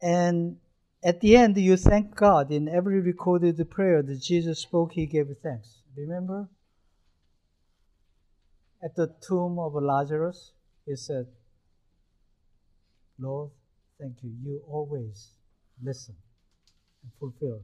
And 0.00 0.58
at 1.02 1.20
the 1.20 1.36
end, 1.36 1.56
you 1.56 1.76
thank 1.76 2.14
God. 2.14 2.52
In 2.52 2.68
every 2.68 3.00
recorded 3.00 3.58
prayer 3.70 4.02
that 4.02 4.20
Jesus 4.20 4.60
spoke, 4.60 4.92
he 4.92 5.06
gave 5.06 5.26
thanks. 5.42 5.82
Remember? 5.96 6.48
At 8.82 8.94
the 8.94 9.14
tomb 9.26 9.58
of 9.58 9.74
Lazarus, 9.74 10.52
he 10.86 10.94
said, 10.94 11.26
Lord, 13.18 13.50
thank 14.00 14.22
you. 14.22 14.30
You 14.42 14.62
always 14.68 15.30
listen 15.82 16.14
and 17.02 17.12
fulfill 17.18 17.62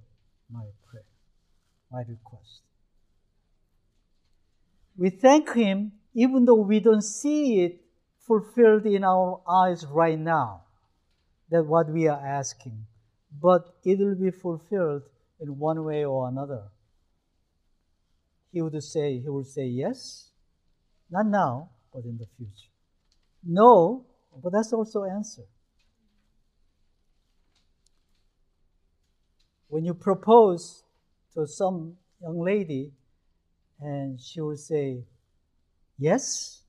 my 0.51 0.65
prayer, 0.91 1.05
my 1.91 2.01
request. 2.01 2.63
We 4.97 5.11
thank 5.11 5.53
Him 5.53 5.93
even 6.15 6.45
though 6.45 6.55
we 6.55 6.81
don't 6.81 7.03
see 7.03 7.61
it 7.65 7.81
fulfilled 8.21 8.87
in 8.87 9.05
our 9.05 9.41
eyes 9.49 9.85
right 9.87 10.19
now. 10.19 10.63
That 11.51 11.67
what 11.67 11.91
we 11.91 12.09
are 12.09 12.19
asking. 12.27 12.87
But 13.41 13.77
it 13.85 13.99
will 13.99 14.15
be 14.15 14.31
fulfilled 14.31 15.03
in 15.41 15.59
one 15.59 15.85
way 15.85 16.05
or 16.05 16.29
another. 16.29 16.63
He 18.53 18.63
would 18.63 18.83
say, 18.83 19.19
He 19.19 19.29
would 19.29 19.47
say 19.47 19.67
yes, 19.67 20.31
not 21.15 21.27
now, 21.27 21.71
but 21.93 22.05
in 22.05 22.19
the 22.19 22.27
future. 22.37 22.73
No, 23.45 24.05
but 24.43 24.53
that's 24.53 24.73
also 24.73 25.05
answer. 25.05 25.45
When 29.69 29.85
you 29.85 29.95
propose 29.95 30.83
to 31.35 31.47
some 31.47 31.97
young 32.21 32.41
lady, 32.41 32.93
and 33.81 34.21
she 34.21 34.41
will 34.41 34.57
say, 34.57 35.05
yes, 35.99 36.63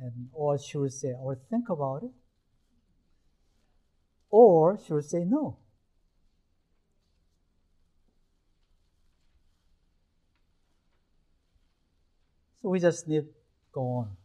and 0.00 0.28
or 0.32 0.58
she 0.58 0.76
will 0.76 0.90
say, 0.90 1.12
or 1.12 1.38
think 1.48 1.68
about 1.68 2.02
it, 2.02 2.10
or 4.30 4.80
she 4.84 4.92
will 4.92 5.02
say 5.02 5.24
no. 5.24 5.58
So 12.62 12.68
we 12.68 12.80
just 12.80 13.08
need 13.08 13.26
go 13.72 13.82
on. 13.82 14.16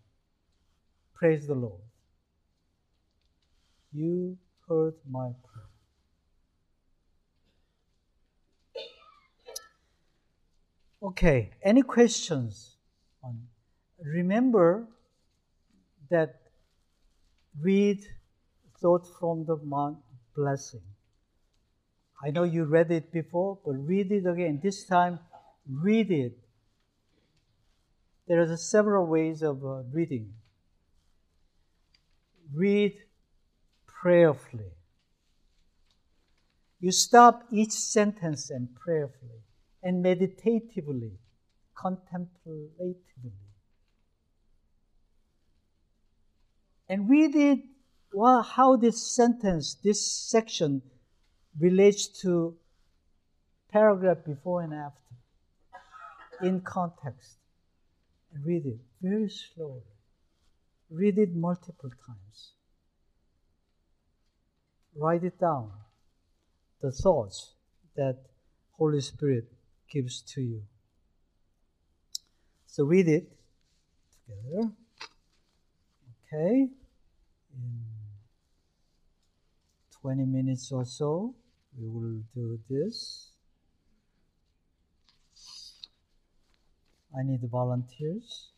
Praise 1.13 1.47
the 1.47 1.55
Lord. 1.55 1.81
You 3.93 4.37
heard 4.67 4.95
my 5.09 5.29
prayer. 5.43 5.69
Okay, 11.01 11.51
any 11.63 11.81
questions? 11.81 12.77
On 13.23 13.39
remember 14.03 14.87
that 16.09 16.41
read 17.61 18.03
thought 18.81 19.07
from 19.19 19.45
the 19.45 19.57
Mount 19.63 19.97
blessing. 20.35 20.81
I 22.23 22.31
know 22.31 22.43
you 22.43 22.65
read 22.65 22.91
it 22.91 23.11
before, 23.11 23.59
but 23.65 23.73
read 23.73 24.11
it 24.11 24.25
again. 24.25 24.59
This 24.61 24.85
time, 24.85 25.19
read 25.69 26.11
it. 26.11 26.37
There 28.27 28.41
are 28.41 28.57
several 28.57 29.05
ways 29.05 29.41
of 29.43 29.63
uh, 29.63 29.83
reading. 29.91 30.33
Read 32.53 32.93
prayerfully. 33.85 34.71
You 36.79 36.91
stop 36.91 37.43
each 37.51 37.71
sentence 37.71 38.49
and 38.49 38.73
prayerfully 38.75 39.41
and 39.83 40.01
meditatively, 40.01 41.11
contemplatively. 41.75 43.33
And 46.89 47.09
read 47.09 47.35
it 47.35 47.59
well, 48.13 48.43
how 48.43 48.77
this 48.77 49.05
sentence, 49.15 49.75
this 49.83 50.09
section 50.09 50.81
relates 51.59 52.07
to 52.21 52.55
paragraph 53.71 54.19
before 54.25 54.61
and 54.61 54.73
after 54.73 55.01
in 56.41 56.61
context. 56.61 57.37
Read 58.43 58.65
it 58.65 58.79
very 59.01 59.29
slowly. 59.29 59.81
Read 60.89 61.17
it 61.17 61.33
multiple 61.35 61.89
times. 62.05 62.51
Write 64.95 65.23
it 65.23 65.39
down, 65.39 65.71
the 66.81 66.91
thoughts 66.91 67.53
that 67.95 68.17
Holy 68.71 69.01
Spirit 69.01 69.45
gives 69.89 70.21
to 70.21 70.41
you. 70.41 70.61
So 72.67 72.83
read 72.83 73.07
it 73.07 73.31
together. 74.27 74.71
Okay. 76.27 76.69
In 77.53 77.85
20 80.01 80.25
minutes 80.25 80.71
or 80.71 80.85
so, 80.85 81.35
we 81.77 81.87
will 81.87 82.21
do 82.33 82.59
this. 82.69 83.31
I 87.17 87.23
need 87.23 87.41
volunteers. 87.49 88.49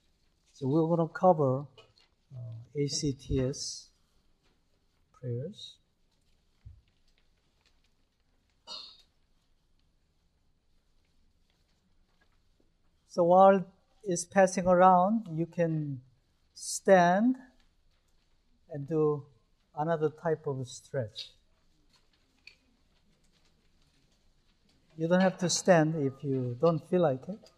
So 0.54 0.68
we're 0.68 0.88
going 0.96 1.08
to 1.08 1.14
cover 1.14 1.66
uh, 2.36 2.82
ACTS 2.82 3.90
prayers. 5.20 5.76
So 13.08 13.24
while 13.24 13.66
it's 14.04 14.26
passing 14.26 14.68
around, 14.68 15.28
you 15.32 15.46
can 15.46 16.02
stand 16.54 17.36
and 18.72 18.88
do 18.88 19.26
another 19.76 20.10
type 20.10 20.46
of 20.48 20.68
stretch. 20.68 21.30
You 24.98 25.08
don't 25.08 25.22
have 25.22 25.38
to 25.40 25.50
stand 25.50 25.96
if 25.96 26.24
you 26.24 26.58
don't 26.60 26.88
feel 26.90 27.02
like 27.02 27.28
it. 27.28 27.52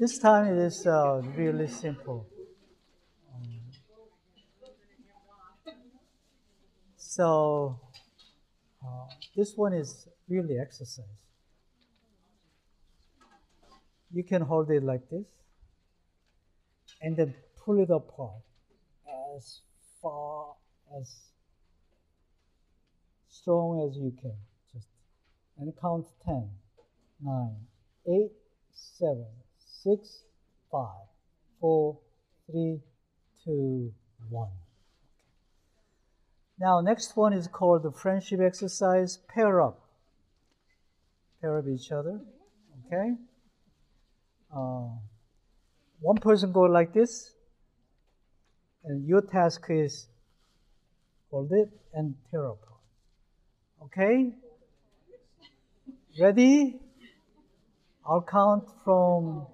This 0.00 0.18
time 0.18 0.46
it 0.46 0.56
is 0.56 0.86
uh, 0.86 1.20
really 1.36 1.68
simple. 1.68 2.26
Um, 3.34 3.60
so 6.96 7.78
uh, 8.82 9.04
this 9.36 9.52
one 9.56 9.74
is 9.74 10.08
really 10.26 10.58
exercise. 10.58 11.04
You 14.10 14.24
can 14.24 14.40
hold 14.40 14.70
it 14.70 14.82
like 14.82 15.06
this 15.10 15.26
and 17.02 17.14
then 17.14 17.34
pull 17.62 17.78
it 17.82 17.90
apart 17.90 18.40
as 19.36 19.60
far 20.00 20.54
as 20.98 21.14
strong 23.28 23.86
as 23.86 23.98
you 23.98 24.12
can. 24.18 24.38
Just 24.72 24.86
and 25.58 25.74
count 25.78 26.06
10, 26.24 26.48
9, 27.22 27.56
8, 28.08 28.32
7, 28.72 29.26
6, 29.82 30.24
5, 30.70 30.86
4, 31.60 31.98
3, 32.50 32.80
2, 33.46 33.92
1. 34.28 34.48
Now, 36.58 36.82
next 36.82 37.16
one 37.16 37.32
is 37.32 37.48
called 37.48 37.84
the 37.84 37.90
friendship 37.90 38.40
exercise. 38.40 39.18
Pair 39.34 39.62
up. 39.62 39.80
Pair 41.40 41.56
up 41.58 41.64
each 41.66 41.90
other. 41.90 42.20
Okay? 42.86 43.12
Uh, 44.54 44.88
one 46.00 46.16
person 46.20 46.52
go 46.52 46.62
like 46.62 46.92
this, 46.92 47.32
and 48.84 49.06
your 49.08 49.22
task 49.22 49.64
is 49.70 50.08
hold 51.30 51.52
it 51.52 51.70
and 51.94 52.14
tear 52.30 52.44
apart. 52.44 52.80
Okay? 53.84 54.34
Ready? 56.20 56.80
I'll 58.04 58.22
count 58.22 58.64
from 58.84 59.46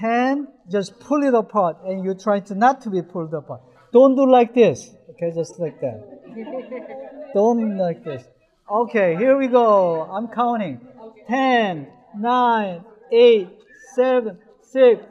10. 0.00 0.48
Just 0.70 0.98
pull 1.00 1.22
it 1.22 1.34
apart, 1.34 1.78
and 1.84 2.04
you 2.04 2.14
try 2.14 2.40
to 2.40 2.54
not 2.54 2.80
to 2.82 2.90
be 2.90 3.02
pulled 3.02 3.34
apart. 3.34 3.62
Don't 3.92 4.16
do 4.16 4.30
like 4.30 4.54
this. 4.54 4.90
Okay, 5.10 5.32
just 5.34 5.58
like 5.58 5.80
that. 5.80 7.30
Don't 7.34 7.76
like 7.76 8.04
this. 8.04 8.24
Okay, 8.70 9.16
here 9.16 9.36
we 9.36 9.46
go. 9.48 10.02
I'm 10.02 10.28
counting. 10.28 10.80
10, 11.26 11.88
9, 12.18 12.84
8, 13.12 13.48
7, 13.94 14.38
6, 14.60 15.02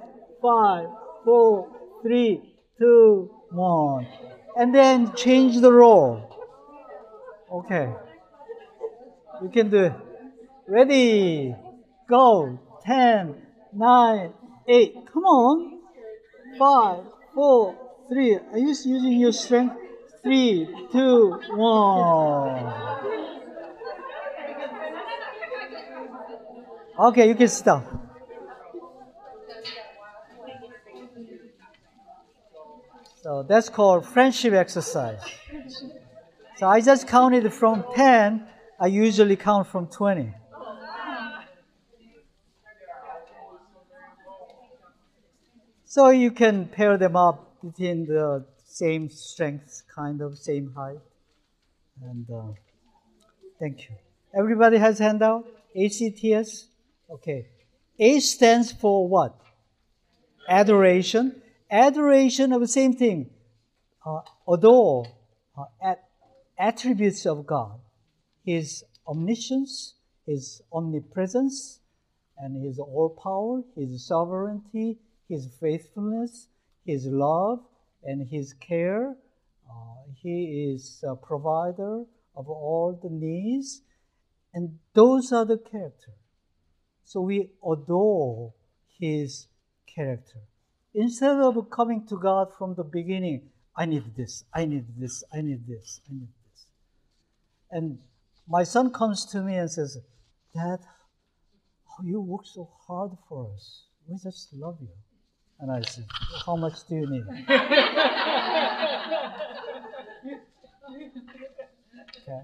5, 0.42 0.88
4, 1.26 1.68
3, 2.04 2.56
2, 2.80 3.32
1. 3.52 4.08
And 4.58 4.74
then 4.74 5.14
change 5.16 5.60
the 5.60 5.72
role. 5.72 6.24
Okay. 7.52 7.92
You 9.42 9.50
can 9.50 9.70
do 9.70 9.86
it. 9.86 9.94
Ready. 10.68 11.56
Go. 12.10 12.60
10, 12.86 13.36
9, 13.74 14.34
8. 14.68 15.08
Come 15.14 15.24
on. 15.24 15.80
Five, 16.58 17.04
four, 17.34 17.76
three. 18.10 18.36
Are 18.36 18.58
you 18.58 18.68
using 18.68 19.14
your 19.14 19.32
strength? 19.32 19.76
Three, 20.24 20.68
two, 20.92 21.40
one. 21.52 22.74
Okay, 27.00 27.28
you 27.28 27.36
can 27.36 27.48
stop. 27.48 27.86
So 33.22 33.44
that's 33.44 33.70
called 33.70 34.06
friendship 34.06 34.54
exercise. 34.54 35.22
So 36.58 36.68
I 36.68 36.82
just 36.82 37.08
counted 37.08 37.54
from 37.54 37.86
10. 37.94 38.48
I 38.80 38.88
usually 38.88 39.36
count 39.36 39.68
from 39.68 39.88
20. 39.88 40.34
So 45.90 46.10
you 46.10 46.32
can 46.32 46.68
pair 46.68 46.98
them 46.98 47.16
up 47.16 47.62
between 47.64 48.08
the 48.08 48.46
same 48.66 49.10
strength, 49.10 49.84
kind 49.96 50.22
of 50.22 50.38
same 50.38 50.74
height. 50.76 51.00
And 52.04 52.30
uh, 52.30 52.52
thank 53.58 53.88
you. 53.88 53.96
Everybody 54.38 54.80
has 54.80 55.00
handout? 55.00 55.48
ACTS? 55.74 56.68
Okay. 57.10 57.48
A 58.00 58.20
stands 58.20 58.70
for 58.70 59.08
what? 59.08 59.40
Adoration. 60.50 61.42
Adoration 61.72 62.52
of 62.52 62.60
the 62.60 62.68
same 62.68 62.94
thing. 62.94 63.30
Uh, 64.06 64.20
adore 64.52 65.08
uh, 65.58 65.64
at 65.82 66.04
attributes 66.60 67.26
of 67.26 67.48
God. 67.48 67.80
His 68.46 68.84
omniscience, 69.08 69.94
His 70.26 70.62
omnipresence, 70.74 71.80
and 72.38 72.62
His 72.62 72.78
all 72.78 73.18
power, 73.24 73.64
His 73.82 74.06
sovereignty, 74.06 74.98
His 75.28 75.50
faithfulness, 75.60 76.48
His 76.86 77.06
love, 77.06 77.60
and 78.04 78.28
His 78.28 78.54
care. 78.54 79.16
Uh, 79.70 80.12
he 80.16 80.72
is 80.74 81.04
a 81.08 81.16
provider 81.16 82.04
of 82.36 82.50
all 82.50 82.98
the 83.02 83.10
needs, 83.10 83.82
and 84.54 84.80
those 84.94 85.32
are 85.32 85.46
the 85.46 85.58
character. 85.58 86.14
So 87.04 87.22
we 87.22 87.52
adore 87.64 88.54
His 89.00 89.48
character. 89.94 90.40
Instead 90.94 91.38
of 91.38 91.70
coming 91.70 92.06
to 92.08 92.18
God 92.18 92.54
from 92.58 92.76
the 92.76 92.84
beginning, 92.84 93.50
I 93.76 93.86
need 93.86 94.16
this, 94.16 94.44
I 94.54 94.66
need 94.66 94.86
this, 94.98 95.24
I 95.32 95.42
need 95.42 95.68
this, 95.68 96.02
I 96.10 96.14
need 96.14 96.30
this. 96.52 96.66
And 97.70 98.00
my 98.48 98.64
son 98.64 98.92
comes 98.92 99.26
to 99.26 99.42
me 99.42 99.56
and 99.58 99.70
says, 99.70 100.00
Dad, 100.56 100.80
you 102.04 102.22
work 102.22 102.46
so 102.46 102.70
hard 102.88 103.12
for 103.28 103.52
us. 103.54 103.84
We 104.08 104.18
just 104.18 104.54
love 104.54 104.78
you. 104.82 104.90
And 105.60 105.72
I 105.72 105.82
said, 105.82 106.06
How 106.46 106.56
much 106.56 106.88
do 106.88 106.96
you 106.96 107.10
need? 107.10 107.26
okay. 112.22 112.42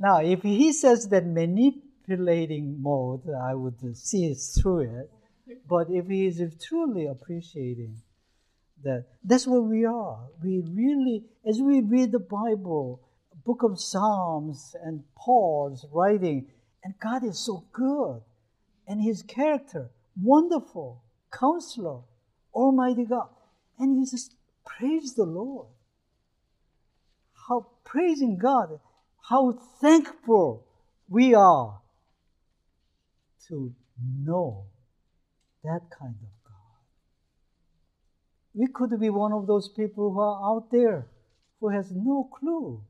Now, 0.00 0.20
if 0.20 0.42
he 0.42 0.72
says 0.72 1.08
that 1.08 1.26
manipulating 1.26 2.80
mode, 2.80 3.28
I 3.30 3.54
would 3.54 3.96
see 3.96 4.34
through 4.34 4.80
it. 4.80 5.10
But 5.68 5.88
if 5.90 6.06
he 6.06 6.26
is 6.26 6.40
truly 6.62 7.06
appreciating 7.06 7.96
that, 8.84 9.06
that's 9.24 9.46
what 9.46 9.64
we 9.64 9.84
are. 9.84 10.28
We 10.42 10.60
really, 10.60 11.24
as 11.46 11.60
we 11.60 11.80
read 11.80 12.12
the 12.12 12.20
Bible, 12.20 13.00
book 13.44 13.62
of 13.62 13.80
Psalms 13.80 14.76
and 14.84 15.02
Paul's 15.16 15.86
writing, 15.92 16.48
and 16.84 16.94
God 17.00 17.24
is 17.24 17.38
so 17.38 17.64
good, 17.72 18.20
and 18.86 19.02
his 19.02 19.22
character, 19.22 19.90
wonderful, 20.22 21.02
counselor, 21.32 22.00
Almighty 22.54 23.04
God. 23.04 23.28
And 23.78 23.98
you 23.98 24.06
just 24.10 24.34
praise 24.64 25.14
the 25.14 25.24
Lord. 25.24 25.68
How 27.48 27.66
praising 27.84 28.38
God, 28.38 28.80
how 29.28 29.58
thankful 29.80 30.66
we 31.08 31.34
are 31.34 31.80
to 33.48 33.74
know 34.22 34.66
that 35.64 35.80
kind 35.98 36.14
of 36.14 36.28
God. 36.44 36.78
We 38.54 38.66
could 38.66 38.98
be 39.00 39.10
one 39.10 39.32
of 39.32 39.46
those 39.46 39.68
people 39.68 40.12
who 40.12 40.20
are 40.20 40.54
out 40.54 40.70
there 40.70 41.06
who 41.60 41.68
has 41.70 41.90
no 41.90 42.28
clue 42.38 42.82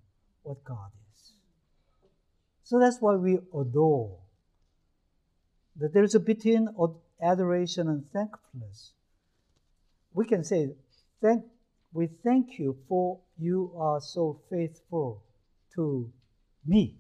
what 0.43 0.65
God 0.65 0.91
is. 1.15 1.33
So 2.65 2.79
that's 2.79 2.99
why 3.01 3.15
we 3.15 3.39
adore. 3.59 4.19
That 5.77 5.95
there's 5.95 6.15
a 6.15 6.21
between 6.21 6.69
adoration 7.23 7.89
and 7.89 8.05
thankfulness. 8.13 8.93
We 10.13 10.27
can 10.27 10.45
say, 10.45 10.75
thank, 11.21 11.45
we 11.93 12.09
thank 12.25 12.59
you 12.59 12.77
for 12.89 13.21
you 13.39 13.73
are 13.77 14.01
so 14.01 14.41
faithful 14.51 15.23
to 15.75 16.13
me, 16.67 16.97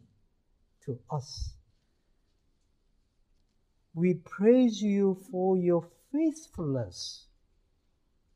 to 0.84 0.98
us. 1.10 1.54
We 3.94 4.14
praise 4.14 4.80
you 4.80 5.18
for 5.30 5.56
your 5.56 5.88
faithfulness, 6.12 7.26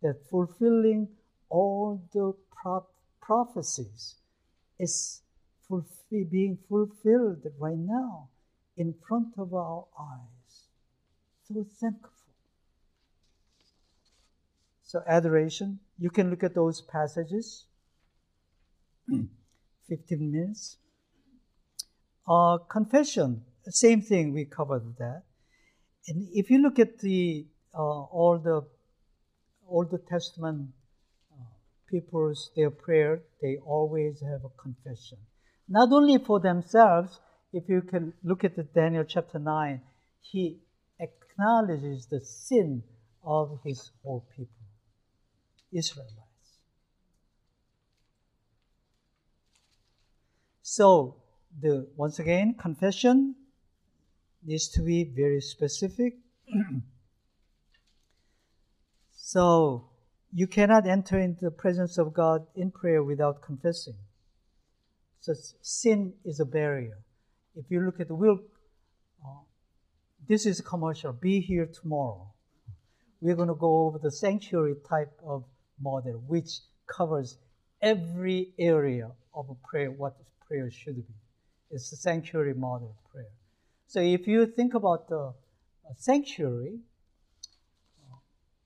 that 0.02 0.26
fulfilling 0.28 1.08
all 1.48 2.02
the 2.12 2.34
pro- 2.50 2.86
prophecies 3.20 4.16
is 4.78 5.20
being 6.10 6.58
fulfilled 6.68 7.46
right 7.58 7.78
now 7.78 8.28
in 8.76 8.94
front 9.06 9.28
of 9.38 9.54
our 9.54 9.86
eyes. 9.98 10.41
So 11.54 11.66
thankful. 11.80 12.10
So, 14.84 15.02
adoration, 15.06 15.80
you 15.98 16.10
can 16.10 16.30
look 16.30 16.42
at 16.42 16.54
those 16.54 16.80
passages. 16.80 17.64
15 19.88 20.32
minutes. 20.32 20.76
Uh, 22.26 22.58
confession, 22.58 23.44
same 23.68 24.00
thing, 24.00 24.32
we 24.32 24.44
covered 24.44 24.96
that. 24.98 25.22
And 26.08 26.28
if 26.32 26.50
you 26.50 26.62
look 26.62 26.78
at 26.78 26.98
the 27.00 27.46
uh, 27.74 28.02
all 28.02 28.38
the 28.38 28.62
Old 29.68 29.94
Testament 30.08 30.68
uh, 31.32 31.44
people's 31.90 32.50
their 32.56 32.70
prayer, 32.70 33.20
they 33.40 33.58
always 33.64 34.20
have 34.20 34.44
a 34.44 34.62
confession. 34.62 35.18
Not 35.68 35.92
only 35.92 36.18
for 36.18 36.40
themselves, 36.40 37.20
if 37.52 37.68
you 37.68 37.82
can 37.82 38.14
look 38.24 38.44
at 38.44 38.56
the 38.56 38.62
Daniel 38.62 39.04
chapter 39.04 39.38
9, 39.38 39.80
he 40.20 40.58
acknowledges 41.02 42.06
the 42.06 42.20
sin 42.20 42.82
of 43.24 43.58
his 43.64 43.90
whole 44.02 44.24
people, 44.36 44.66
Israelites. 45.72 46.16
So, 50.62 51.16
the 51.60 51.88
once 51.96 52.18
again, 52.18 52.54
confession 52.54 53.34
needs 54.42 54.68
to 54.68 54.82
be 54.82 55.04
very 55.04 55.40
specific. 55.40 56.14
so, 59.12 59.90
you 60.32 60.46
cannot 60.46 60.86
enter 60.86 61.18
into 61.18 61.44
the 61.44 61.50
presence 61.50 61.98
of 61.98 62.14
God 62.14 62.46
in 62.54 62.70
prayer 62.70 63.02
without 63.02 63.42
confessing. 63.42 63.96
So 65.20 65.34
sin 65.60 66.14
is 66.24 66.40
a 66.40 66.44
barrier. 66.44 66.98
If 67.54 67.66
you 67.70 67.80
look 67.80 68.00
at 68.00 68.08
the 68.08 68.14
will, 68.14 68.40
this 70.28 70.46
is 70.46 70.60
commercial. 70.60 71.12
Be 71.12 71.40
here 71.40 71.66
tomorrow. 71.66 72.32
We're 73.20 73.36
going 73.36 73.48
to 73.48 73.54
go 73.54 73.86
over 73.86 73.98
the 73.98 74.10
sanctuary 74.10 74.76
type 74.88 75.12
of 75.24 75.44
model, 75.80 76.22
which 76.26 76.60
covers 76.86 77.38
every 77.80 78.52
area 78.58 79.10
of 79.34 79.56
prayer, 79.62 79.90
what 79.90 80.16
prayer 80.46 80.70
should 80.70 80.96
be. 80.96 81.14
It's 81.70 81.90
the 81.90 81.96
sanctuary 81.96 82.54
model 82.54 82.96
of 82.98 83.10
prayer. 83.12 83.30
So 83.86 84.00
if 84.00 84.26
you 84.26 84.46
think 84.46 84.74
about 84.74 85.08
the 85.08 85.20
uh, 85.20 85.92
sanctuary, 85.96 86.78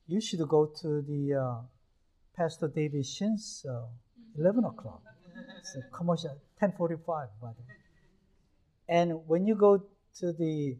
you 0.07 0.21
should 0.21 0.47
go 0.49 0.67
to 0.83 1.03
the 1.03 1.35
uh, 1.35 1.55
Pastor 2.37 2.69
David 2.69 3.07
Shin's 3.07 3.65
uh, 3.69 3.87
11 4.39 4.65
o'clock. 4.65 5.03
It's 5.59 5.77
a 5.77 5.83
commercial, 5.97 6.31
1045, 6.59 7.29
by 7.41 7.49
the 7.49 7.63
way. 7.63 7.77
And 8.89 9.27
when 9.27 9.47
you 9.47 9.55
go 9.55 9.83
to 10.21 10.33
the 10.33 10.77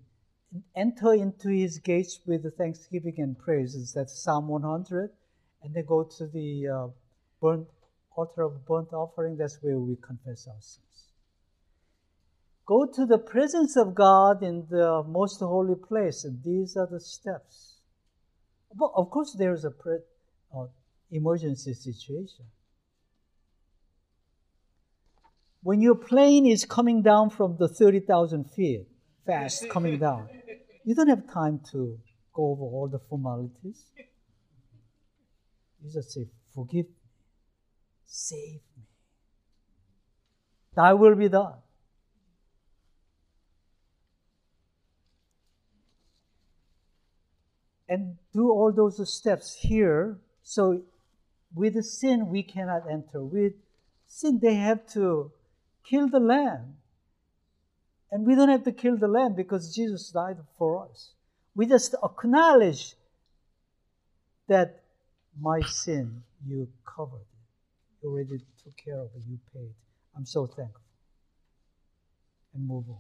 enter 0.75 1.13
into 1.13 1.49
his 1.49 1.79
gates 1.79 2.21
with 2.27 2.57
thanksgiving 2.57 3.15
and 3.19 3.39
praises, 3.39 3.93
that's 3.93 4.23
Psalm 4.23 4.49
100, 4.49 5.11
and 5.63 5.75
then 5.75 5.85
go 5.87 6.05
to 6.05 6.27
the 6.27 6.69
uh, 6.69 6.89
burnt 7.41 7.69
altar 8.17 8.43
of 8.43 8.65
burnt 8.65 8.93
offering, 8.93 9.37
that's 9.37 9.59
where 9.61 9.79
we 9.79 9.97
confess 9.97 10.47
our 10.47 10.61
sins. 10.61 10.83
Go 12.65 12.87
to 12.87 13.07
the 13.07 13.19
presence 13.19 13.77
of 13.77 13.95
God 13.95 14.43
in 14.43 14.67
the 14.71 15.03
most 15.07 15.39
holy 15.41 15.77
place, 15.77 16.25
and 16.25 16.43
these 16.43 16.77
are 16.77 16.89
the 16.91 17.01
steps. 17.01 17.77
But 18.75 18.91
of 18.95 19.11
course, 19.11 19.37
there's 19.39 19.65
a 19.65 19.71
pre- 19.71 20.01
uh, 20.55 20.67
emergency 21.11 21.75
situation. 21.75 22.47
When 25.63 25.81
your 25.81 25.95
plane 25.95 26.47
is 26.47 26.65
coming 26.65 27.03
down 27.03 27.31
from 27.31 27.57
the 27.57 27.69
30,000 27.69 28.51
feet, 28.51 28.87
fast 29.27 29.69
coming 29.69 29.99
down, 29.99 30.29
you 30.85 30.95
don't 30.95 31.09
have 31.09 31.31
time 31.33 31.61
to 31.73 31.99
go 32.33 32.51
over 32.53 32.63
all 32.63 32.89
the 32.91 33.01
formalities. 33.11 33.85
You 35.83 35.93
just 35.93 36.13
say, 36.13 36.29
Forgive 36.55 36.87
me, 36.87 36.95
save 38.07 38.61
me. 38.77 38.85
Thy 40.75 40.95
will 40.95 41.15
be 41.15 41.29
done. 41.29 41.55
And 47.89 48.17
do 48.33 48.51
all 48.51 48.73
those 48.73 49.13
steps 49.13 49.55
here. 49.61 50.19
So, 50.43 50.83
with 51.55 51.75
the 51.75 51.83
sin, 51.83 52.29
we 52.29 52.43
cannot 52.43 52.83
enter. 52.91 53.23
With 53.23 53.53
sin, 54.07 54.41
they 54.43 54.55
have 54.55 54.87
to 54.95 55.31
kill 55.89 56.09
the 56.09 56.21
lamb. 56.21 56.77
And 58.11 58.27
we 58.27 58.35
don't 58.35 58.49
have 58.49 58.65
to 58.65 58.73
kill 58.73 58.97
the 58.97 59.09
lamb 59.09 59.35
because 59.35 59.75
Jesus 59.75 60.11
died 60.11 60.37
for 60.59 60.89
us. 60.89 61.11
We 61.55 61.67
just 61.67 61.95
acknowledge 62.03 62.95
that 64.49 64.83
my 65.41 65.61
sin, 65.63 66.23
you 66.47 66.69
covered. 66.85 67.27
You 68.03 68.11
already 68.11 68.39
took 68.63 68.77
care 68.77 68.99
of 68.99 69.07
it. 69.17 69.23
You 69.29 69.39
paid. 69.53 69.75
I'm 70.17 70.25
so 70.25 70.47
thankful. 70.47 70.81
And 72.55 72.67
move 72.67 72.85
on. 72.89 72.97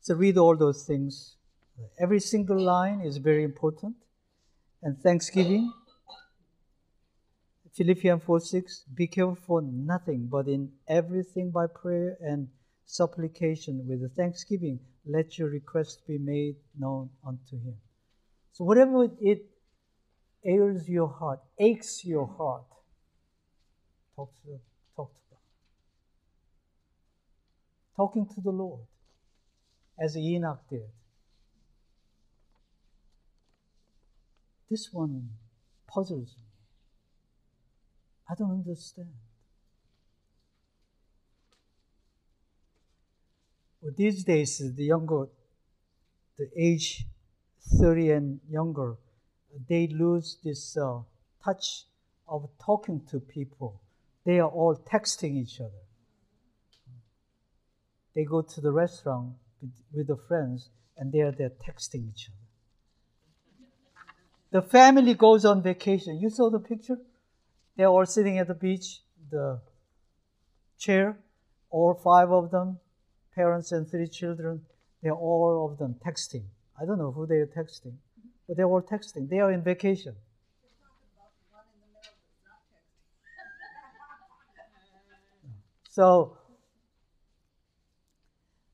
So 0.00 0.16
read 0.16 0.36
all 0.36 0.56
those 0.56 0.84
things. 0.84 1.36
Every 1.98 2.18
single 2.20 2.60
line 2.60 3.00
is 3.00 3.18
very 3.18 3.44
important. 3.44 3.94
And 4.82 4.98
thanksgiving 5.00 5.72
Philippians 7.74 8.22
4 8.24 8.40
6, 8.40 8.84
be 8.94 9.06
careful 9.06 9.34
for 9.34 9.62
nothing, 9.62 10.26
but 10.30 10.46
in 10.46 10.70
everything 10.88 11.50
by 11.50 11.66
prayer 11.66 12.16
and 12.20 12.48
supplication 12.84 13.86
with 13.88 14.14
thanksgiving, 14.14 14.78
let 15.06 15.38
your 15.38 15.48
request 15.48 16.02
be 16.06 16.18
made 16.18 16.56
known 16.78 17.08
unto 17.26 17.56
him. 17.56 17.74
So 18.52 18.64
whatever 18.64 19.08
it 19.20 19.46
ails 20.44 20.86
your 20.86 21.08
heart, 21.08 21.40
aches 21.58 22.04
your 22.04 22.26
heart, 22.26 22.66
talk 24.16 24.30
to, 24.42 24.60
talk 24.94 25.10
to 25.10 25.20
God. 25.30 25.38
Talking 27.96 28.26
to 28.34 28.40
the 28.42 28.50
Lord, 28.50 28.80
as 29.98 30.16
Enoch 30.16 30.60
did. 30.68 30.90
This 34.68 34.92
one 34.92 35.30
puzzles 35.86 36.36
me. 36.38 36.51
I 38.28 38.34
don't 38.34 38.50
understand. 38.50 39.08
Well, 43.80 43.92
these 43.96 44.22
days, 44.24 44.58
the 44.74 44.84
younger, 44.84 45.26
the 46.38 46.48
age 46.56 47.04
30 47.80 48.10
and 48.12 48.40
younger, 48.48 48.96
they 49.68 49.88
lose 49.88 50.38
this 50.44 50.76
uh, 50.76 51.00
touch 51.44 51.84
of 52.28 52.48
talking 52.64 53.02
to 53.10 53.20
people. 53.20 53.80
They 54.24 54.38
are 54.38 54.48
all 54.48 54.76
texting 54.76 55.36
each 55.36 55.60
other. 55.60 55.82
They 58.14 58.24
go 58.24 58.42
to 58.42 58.60
the 58.60 58.70
restaurant 58.70 59.32
with, 59.60 59.72
with 59.92 60.06
the 60.06 60.16
friends 60.28 60.70
and 60.96 61.10
they 61.10 61.20
are 61.20 61.32
there 61.32 61.50
texting 61.50 62.08
each 62.08 62.28
other. 62.28 62.36
The 64.52 64.62
family 64.62 65.14
goes 65.14 65.44
on 65.44 65.62
vacation. 65.62 66.20
You 66.20 66.28
saw 66.28 66.50
the 66.50 66.60
picture? 66.60 66.98
They're 67.76 67.88
all 67.88 68.06
sitting 68.06 68.38
at 68.38 68.48
the 68.48 68.54
beach, 68.54 69.00
the 69.30 69.60
chair, 70.78 71.18
all 71.70 71.94
five 71.94 72.30
of 72.30 72.50
them, 72.50 72.78
parents 73.34 73.72
and 73.72 73.88
three 73.90 74.08
children, 74.08 74.62
they're 75.02 75.12
all 75.12 75.70
of 75.70 75.78
them 75.78 75.96
texting. 76.06 76.44
I 76.80 76.84
don't 76.84 76.98
know 76.98 77.12
who 77.12 77.26
they 77.26 77.36
are 77.36 77.46
texting, 77.46 77.94
but 78.46 78.56
they're 78.56 78.66
all 78.66 78.82
texting. 78.82 79.28
They 79.28 79.40
are 79.40 79.50
in 79.50 79.62
vacation. 79.62 80.14
so, 85.90 86.36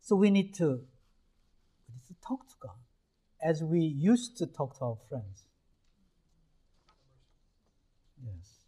so 0.03 0.17
we 0.17 0.31
need 0.31 0.55
to, 0.55 0.67
we 0.67 1.95
need 1.95 2.07
to 2.09 2.15
talk 2.27 2.49
to 2.49 2.55
God 2.61 2.77
as 3.43 3.63
we 3.63 3.81
used 3.81 4.37
to 4.39 4.47
talk 4.47 4.79
to 4.79 4.85
our 4.85 4.99
friends. 5.09 5.45
Yes. 8.25 8.59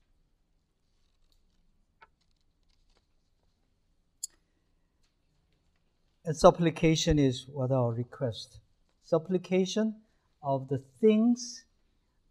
And 6.31 6.39
supplication 6.39 7.19
is 7.19 7.49
what 7.49 7.73
our 7.73 7.91
request. 7.91 8.61
Supplication 9.03 9.97
of 10.41 10.69
the 10.69 10.81
things, 11.01 11.65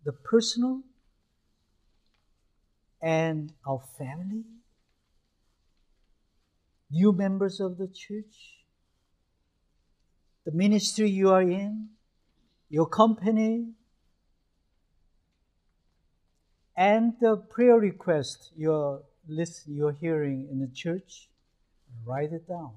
the 0.05 0.13
personal, 0.13 0.83
and 3.01 3.51
our 3.67 3.81
family, 3.97 4.45
new 6.89 7.11
members 7.11 7.59
of 7.59 7.77
the 7.77 7.87
church, 7.87 8.63
the 10.45 10.53
ministry 10.53 11.09
you 11.09 11.31
are 11.31 11.41
in, 11.41 11.89
your 12.69 12.87
company, 12.87 13.73
and 16.77 17.15
the 17.19 17.35
prayer 17.35 17.77
request 17.77 18.53
you're, 18.55 19.01
listening, 19.27 19.75
you're 19.75 19.91
hearing 19.91 20.47
in 20.49 20.61
the 20.61 20.73
church. 20.73 21.27
Write 22.05 22.31
it 22.31 22.47
down. 22.47 22.71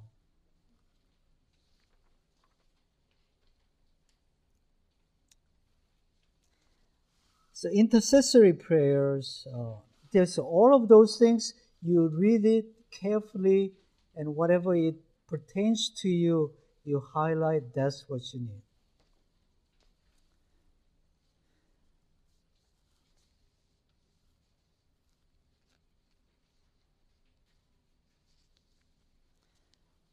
So 7.62 7.68
intercessory 7.68 8.54
prayers, 8.54 9.46
uh, 9.54 9.74
there's 10.12 10.36
all 10.36 10.74
of 10.74 10.88
those 10.88 11.16
things. 11.16 11.54
You 11.80 12.08
read 12.08 12.44
it 12.44 12.64
carefully, 12.90 13.74
and 14.16 14.34
whatever 14.34 14.74
it 14.74 14.96
pertains 15.28 15.88
to 16.00 16.08
you, 16.08 16.50
you 16.84 17.00
highlight. 17.14 17.72
That's 17.72 18.04
what 18.08 18.22
you 18.34 18.40
need. 18.40 18.62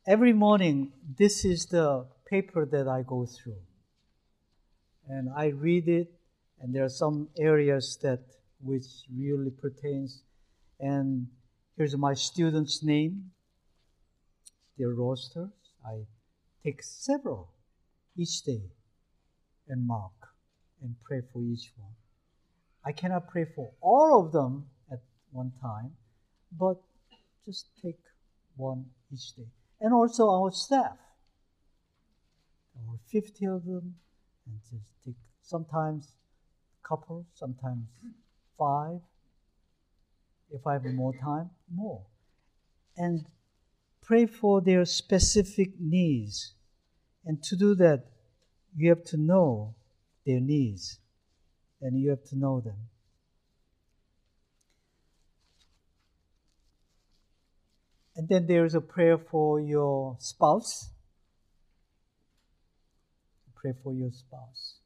Every 0.05 0.33
morning, 0.33 0.91
this 1.17 1.43
is 1.43 1.65
the 1.65 2.05
paper 2.29 2.67
that 2.67 2.87
I 2.87 3.01
go 3.01 3.25
through. 3.25 3.63
And 5.07 5.29
I 5.35 5.47
read 5.47 5.87
it 5.87 6.18
and 6.61 6.73
there 6.73 6.83
are 6.83 6.89
some 6.89 7.29
areas 7.37 7.97
that 8.01 8.19
which 8.61 8.85
really 9.15 9.51
pertains 9.51 10.23
and 10.79 11.27
here's 11.77 11.95
my 11.95 12.13
student's 12.13 12.83
name 12.83 13.31
their 14.77 14.89
roster 14.89 15.49
i 15.85 15.99
take 16.63 16.81
several 16.83 17.49
each 18.17 18.43
day 18.43 18.61
and 19.67 19.85
mark 19.87 20.35
and 20.81 20.95
pray 21.03 21.21
for 21.31 21.41
each 21.43 21.71
one 21.77 21.93
I 22.85 22.91
cannot 22.91 23.27
pray 23.27 23.45
for 23.45 23.71
all 23.81 24.25
of 24.25 24.31
them 24.31 24.65
at 24.91 24.99
one 25.31 25.51
time, 25.61 25.91
but 26.51 26.77
just 27.45 27.67
take 27.81 27.99
one 28.55 28.85
each 29.13 29.35
day. 29.35 29.47
And 29.81 29.93
also 29.93 30.29
our 30.29 30.51
staff. 30.51 30.97
There 32.75 33.21
50 33.21 33.45
of 33.45 33.65
them, 33.65 33.95
and 34.45 34.59
just 34.71 34.91
take 35.05 35.15
sometimes 35.43 36.13
couple, 36.83 37.25
sometimes 37.33 37.85
five. 38.57 38.99
If 40.51 40.65
I 40.65 40.73
have 40.73 40.85
more 40.85 41.13
time, 41.13 41.51
more. 41.73 42.01
And 42.97 43.25
pray 44.01 44.25
for 44.25 44.61
their 44.61 44.85
specific 44.85 45.79
needs. 45.79 46.53
And 47.25 47.41
to 47.43 47.55
do 47.55 47.75
that, 47.75 48.05
you 48.75 48.89
have 48.89 49.03
to 49.05 49.17
know 49.17 49.75
their 50.25 50.39
needs 50.39 50.99
and 51.81 51.99
you 51.99 52.09
have 52.09 52.23
to 52.25 52.37
know 52.37 52.59
them. 52.59 52.75
And 58.15 58.27
then 58.27 58.47
there 58.47 58.65
is 58.65 58.75
a 58.75 58.81
prayer 58.81 59.17
for 59.17 59.61
your 59.61 60.17
spouse. 60.19 60.89
Pray 63.55 63.73
for 63.81 63.93
your 63.93 64.11
spouse. 64.11 64.78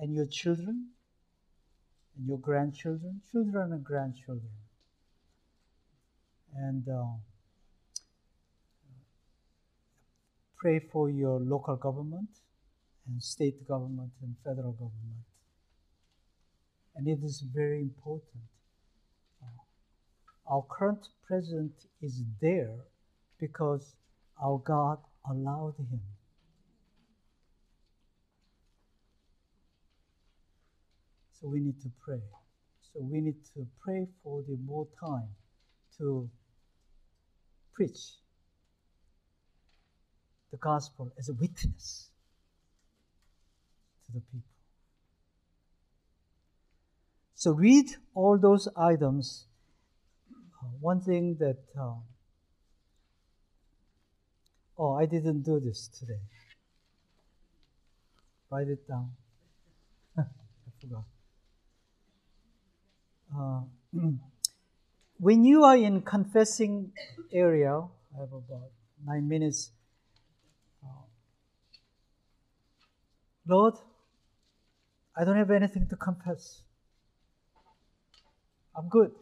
And 0.00 0.14
your 0.14 0.26
children, 0.26 0.88
and 2.16 2.26
your 2.26 2.38
grandchildren, 2.38 3.20
children 3.30 3.72
and 3.72 3.84
grandchildren. 3.84 4.50
And 6.56 6.88
uh, 6.88 7.18
pray 10.58 10.80
for 10.92 11.10
your 11.10 11.38
local 11.38 11.76
government 11.76 12.30
and 13.06 13.22
state 13.22 13.66
government 13.68 14.10
and 14.22 14.34
federal 14.44 14.72
government. 14.72 15.24
And 16.96 17.06
it 17.06 17.22
is 17.22 17.44
very 17.54 17.80
important. 17.80 18.42
Our 20.50 20.64
current 20.68 21.06
president 21.26 21.72
is 22.02 22.22
there 22.40 22.74
because 23.38 23.94
our 24.42 24.58
God 24.58 24.98
allowed 25.28 25.74
him. 25.78 26.00
So 31.40 31.48
we 31.48 31.60
need 31.60 31.80
to 31.82 31.90
pray. 32.04 32.20
So 32.92 33.00
we 33.00 33.20
need 33.20 33.36
to 33.54 33.66
pray 33.82 34.06
for 34.22 34.42
the 34.42 34.56
more 34.64 34.86
time 34.98 35.28
to 35.98 36.28
preach 37.72 37.98
the 40.50 40.58
gospel 40.58 41.10
as 41.18 41.28
a 41.28 41.32
witness 41.34 42.10
to 44.06 44.12
the 44.12 44.20
people. 44.20 44.50
So 47.34 47.52
read 47.52 47.86
all 48.14 48.36
those 48.36 48.68
items. 48.76 49.46
Uh, 50.62 50.66
one 50.80 51.00
thing 51.00 51.36
that, 51.38 51.56
uh, 51.80 51.94
oh, 54.76 54.94
I 54.94 55.06
didn't 55.06 55.42
do 55.42 55.58
this 55.58 55.88
today. 55.88 56.20
Write 58.50 58.68
it 58.68 58.86
down. 58.86 59.12
I 60.18 60.24
forgot. 60.80 61.04
Uh, 63.36 63.62
when 65.18 65.44
you 65.44 65.64
are 65.64 65.76
in 65.76 66.02
confessing 66.02 66.92
area, 67.32 67.76
I 68.14 68.20
have 68.20 68.32
about 68.32 68.70
nine 69.06 69.28
minutes. 69.28 69.70
Uh, 70.82 71.04
Lord, 73.46 73.74
I 75.16 75.24
don't 75.24 75.36
have 75.36 75.50
anything 75.50 75.86
to 75.88 75.96
confess. 75.96 76.62
I'm 78.76 78.88
good. 78.88 79.12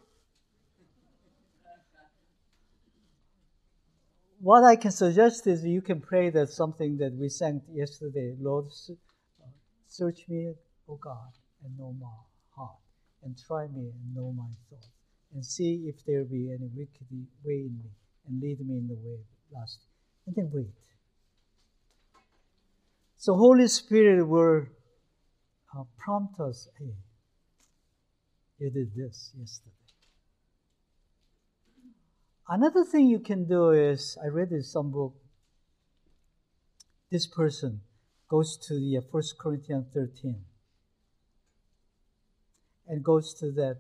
What 4.41 4.63
I 4.63 4.77
can 4.77 4.93
suggest 4.93 5.47
is 5.49 5.65
you 5.65 5.83
can 5.83 6.01
pray 6.01 6.31
that 6.31 6.51
something 6.51 6.97
that 6.99 7.13
we 7.13 7.29
sang 7.29 7.61
yesterday 7.73 8.37
Lord, 8.41 8.67
search 9.89 10.21
me, 10.29 10.55
O 10.89 10.95
God, 10.95 11.33
and 11.65 11.77
know 11.77 11.97
heart, 12.01 12.28
and 13.23 13.37
try 13.47 13.67
me 13.67 13.91
and 13.93 14.15
know 14.15 14.33
my 14.33 14.49
thoughts, 14.69 14.89
and 15.35 15.45
see 15.45 15.87
if 15.89 16.05
there 16.07 16.25
be 16.25 16.51
any 16.51 16.69
wicked 16.75 17.07
way 17.45 17.67
in 17.67 17.79
me, 17.79 17.91
and 18.27 18.41
lead 18.41 18.61
me 18.67 18.79
in 18.79 18.89
the 18.89 18.95
way 18.95 19.19
last. 19.53 19.81
And 20.27 20.37
then 20.37 20.51
wait. 20.53 20.67
So 23.17 23.35
Holy 23.35 23.67
Spirit 23.67 24.27
will 24.27 24.67
uh, 25.77 25.85
prompt 25.99 26.39
us, 26.41 26.69
hey, 26.79 26.95
you 28.59 28.71
did 28.71 28.95
this 28.95 29.33
yesterday. 29.39 29.73
Another 32.49 32.85
thing 32.85 33.09
you 33.09 33.19
can 33.19 33.47
do 33.47 33.71
is, 33.71 34.17
I 34.25 34.29
read 34.29 34.53
in 34.53 34.63
some 34.63 34.91
book, 34.91 35.15
this 37.11 37.27
person 37.27 37.83
goes 38.29 38.57
to 38.69 38.75
the 38.75 38.99
uh, 38.99 39.01
First 39.13 39.39
Corinthians 39.39 39.87
13 39.93 40.37
and 42.89 43.05
goes 43.05 43.35
to 43.35 43.53
that 43.53 43.79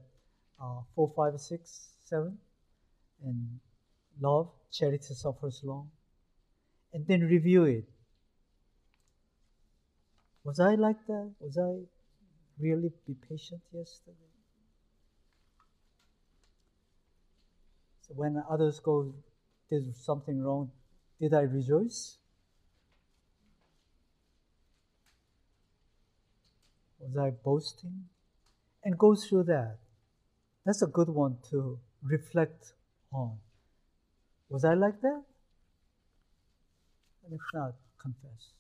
uh, 0.62 0.80
4, 0.94 1.12
5, 1.16 1.40
6, 1.40 1.88
7, 2.04 2.38
and 3.24 3.61
love, 4.20 4.50
charity 4.72 5.14
suffers 5.14 5.61
long, 5.64 5.90
and 6.92 7.06
then 7.06 7.22
review 7.22 7.64
it 7.64 7.88
was 10.48 10.61
I 10.61 10.76
like 10.76 11.06
that? 11.09 11.30
Was 11.40 11.59
I 11.59 11.84
really 12.59 12.90
be 13.06 13.14
patient 13.28 13.61
yesterday? 13.70 14.32
So 18.00 18.14
when 18.14 18.42
others 18.48 18.80
go, 18.80 19.12
did 19.68 19.94
something 19.94 20.42
wrong, 20.42 20.70
did 21.20 21.34
I 21.34 21.42
rejoice? 21.42 22.16
Was 26.98 27.14
I 27.18 27.28
boasting? 27.28 28.04
And 28.89 28.97
go 28.97 29.14
through 29.14 29.45
that. 29.45 29.76
That's 30.64 30.80
a 30.80 30.86
good 30.86 31.11
one 31.11 31.36
to 31.51 31.78
reflect 32.03 32.72
on. 33.12 33.36
Was 34.49 34.64
I 34.64 34.72
like 34.72 35.03
that? 35.03 35.22
And 37.24 37.34
if 37.34 37.41
not, 37.53 37.74
confess. 38.01 38.53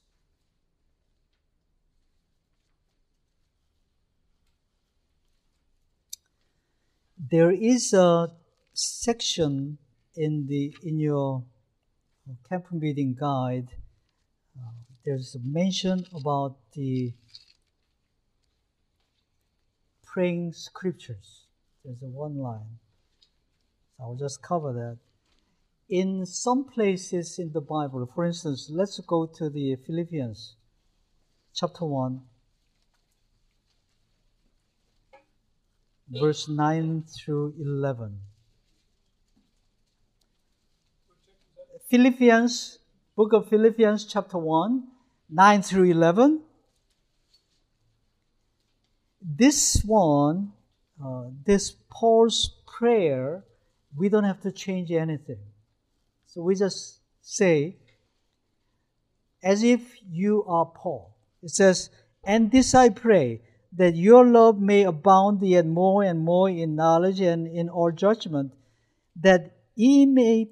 there 7.30 7.50
is 7.50 7.92
a 7.92 8.28
section 8.74 9.78
in 10.16 10.46
the 10.46 10.74
in 10.82 10.98
your 10.98 11.42
camp 12.48 12.66
meeting 12.72 13.16
guide. 13.18 13.68
Uh, 14.58 14.72
there's 15.04 15.34
a 15.34 15.40
mention 15.40 16.06
about 16.14 16.56
the 16.74 17.12
praying 20.12 20.52
scriptures. 20.52 21.46
There's 21.84 22.02
a 22.02 22.06
one 22.06 22.38
line. 22.38 22.78
So 23.96 24.04
I'll 24.04 24.16
just 24.16 24.42
cover 24.42 24.72
that. 24.72 24.98
In 25.88 26.26
some 26.26 26.64
places 26.64 27.38
in 27.38 27.52
the 27.52 27.60
Bible, 27.60 28.10
for 28.14 28.26
instance, 28.26 28.68
let's 28.70 28.98
go 29.00 29.26
to 29.38 29.48
the 29.48 29.76
Philippians 29.86 30.56
chapter 31.54 31.84
1. 31.84 32.20
verse 36.10 36.48
9 36.48 37.04
through 37.04 37.54
11. 37.60 38.18
Philippians, 41.90 42.78
book 43.16 43.32
of 43.32 43.48
Philippians, 43.48 44.04
chapter 44.04 44.38
1, 44.38 44.84
9 45.30 45.62
through 45.62 45.90
11. 45.90 46.40
This 49.30 49.82
one, 49.84 50.52
uh, 51.04 51.24
this 51.44 51.76
Paul's 51.90 52.62
prayer, 52.66 53.44
we 53.94 54.08
don't 54.08 54.24
have 54.24 54.40
to 54.40 54.52
change 54.52 54.90
anything. 54.90 55.40
So 56.26 56.42
we 56.42 56.54
just 56.54 57.00
say, 57.20 57.76
as 59.42 59.62
if 59.62 59.80
you 60.08 60.44
are 60.46 60.64
Paul. 60.64 61.14
It 61.42 61.50
says, 61.50 61.90
And 62.24 62.50
this 62.50 62.74
I 62.74 62.88
pray 62.88 63.42
that 63.76 63.94
your 63.94 64.24
love 64.24 64.60
may 64.60 64.84
abound 64.84 65.42
yet 65.42 65.66
more 65.66 66.02
and 66.02 66.20
more 66.20 66.48
in 66.48 66.74
knowledge 66.74 67.20
and 67.20 67.46
in 67.46 67.68
all 67.68 67.92
judgment, 67.92 68.54
that 69.20 69.52
ye 69.74 70.06
may 70.06 70.48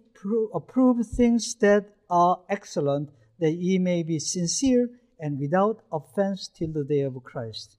approve 0.53 1.07
things 1.07 1.55
that 1.57 1.87
are 2.11 2.41
excellent, 2.51 3.11
that 3.39 3.53
ye 3.53 3.79
may 3.79 4.03
be 4.03 4.19
sincere 4.19 4.91
and 5.19 5.41
without 5.41 5.81
offense 5.91 6.49
till 6.49 6.73
the 6.73 6.85
day 6.85 7.01
of 7.01 7.23
Christ, 7.25 7.79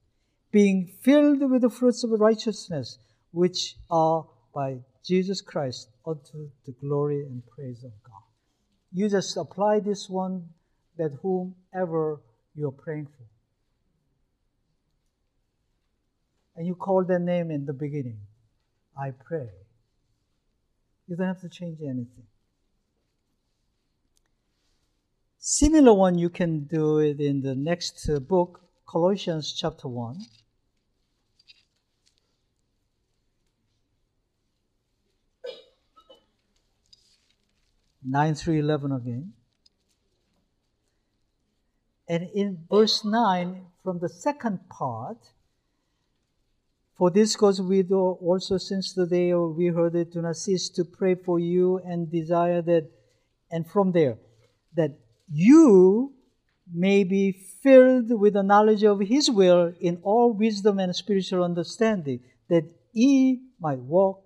being 0.50 0.86
filled 1.02 1.50
with 1.50 1.62
the 1.62 1.70
fruits 1.70 2.04
of 2.04 2.10
righteousness, 2.12 2.98
which 3.32 3.76
are 3.90 4.26
by 4.54 4.78
Jesus 5.04 5.40
Christ 5.40 5.88
unto 6.06 6.50
the 6.66 6.72
glory 6.72 7.22
and 7.22 7.42
praise 7.46 7.84
of 7.84 7.92
God. 8.02 8.22
You 8.92 9.08
just 9.08 9.36
apply 9.36 9.80
this 9.80 10.08
one 10.08 10.48
that 10.96 11.18
whomever 11.22 12.20
you're 12.54 12.72
praying 12.72 13.06
for. 13.06 13.28
and 16.58 16.66
you 16.66 16.74
call 16.74 17.04
their 17.04 17.20
name 17.20 17.52
in 17.52 17.64
the 17.66 17.72
beginning, 17.72 18.18
I 19.00 19.12
pray. 19.12 19.48
You 21.06 21.14
don't 21.14 21.28
have 21.28 21.40
to 21.42 21.48
change 21.48 21.78
anything. 21.80 22.26
Similar 25.38 25.94
one, 25.94 26.18
you 26.18 26.28
can 26.28 26.64
do 26.64 26.98
it 26.98 27.20
in 27.20 27.42
the 27.42 27.54
next 27.54 28.10
book, 28.26 28.60
Colossians 28.88 29.52
chapter 29.52 29.86
1. 29.86 30.16
9 38.02 38.34
through 38.34 38.60
11 38.60 38.92
again. 38.92 39.32
And 42.08 42.30
in 42.34 42.64
verse 42.70 43.04
9, 43.04 43.66
from 43.84 43.98
the 43.98 44.08
second 44.08 44.60
part, 44.70 45.18
for 46.96 47.10
this 47.10 47.36
cause 47.36 47.60
we 47.60 47.82
do 47.82 47.98
also 47.98 48.56
since 48.56 48.94
the 48.94 49.06
day 49.06 49.34
we 49.34 49.66
heard 49.66 49.96
it, 49.96 50.12
do 50.12 50.22
not 50.22 50.36
cease 50.36 50.70
to 50.70 50.86
pray 50.86 51.14
for 51.14 51.38
you 51.38 51.78
and 51.84 52.10
desire 52.10 52.62
that, 52.62 52.90
and 53.50 53.70
from 53.70 53.92
there, 53.92 54.16
that 54.74 54.98
you 55.30 56.14
may 56.72 57.04
be 57.04 57.32
filled 57.62 58.10
with 58.20 58.34
the 58.34 58.42
knowledge 58.42 58.84
of 58.84 59.00
His 59.00 59.30
will 59.30 59.72
in 59.80 59.98
all 60.02 60.32
wisdom 60.32 60.78
and 60.78 60.94
spiritual 60.94 61.44
understanding, 61.44 62.20
that 62.48 62.64
ye 62.92 63.40
might 63.60 63.78
walk 63.78 64.24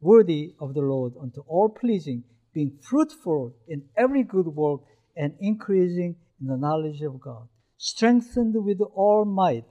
worthy 0.00 0.54
of 0.60 0.74
the 0.74 0.80
Lord 0.80 1.14
unto 1.20 1.40
all 1.42 1.68
pleasing, 1.68 2.24
being 2.52 2.78
fruitful 2.80 3.54
in 3.66 3.84
every 3.96 4.22
good 4.22 4.46
work 4.46 4.82
and 5.16 5.34
increasing 5.40 6.16
in 6.40 6.46
the 6.46 6.56
knowledge 6.56 7.00
of 7.02 7.20
God, 7.20 7.48
strengthened 7.76 8.54
with 8.64 8.80
all 8.80 9.24
might, 9.24 9.64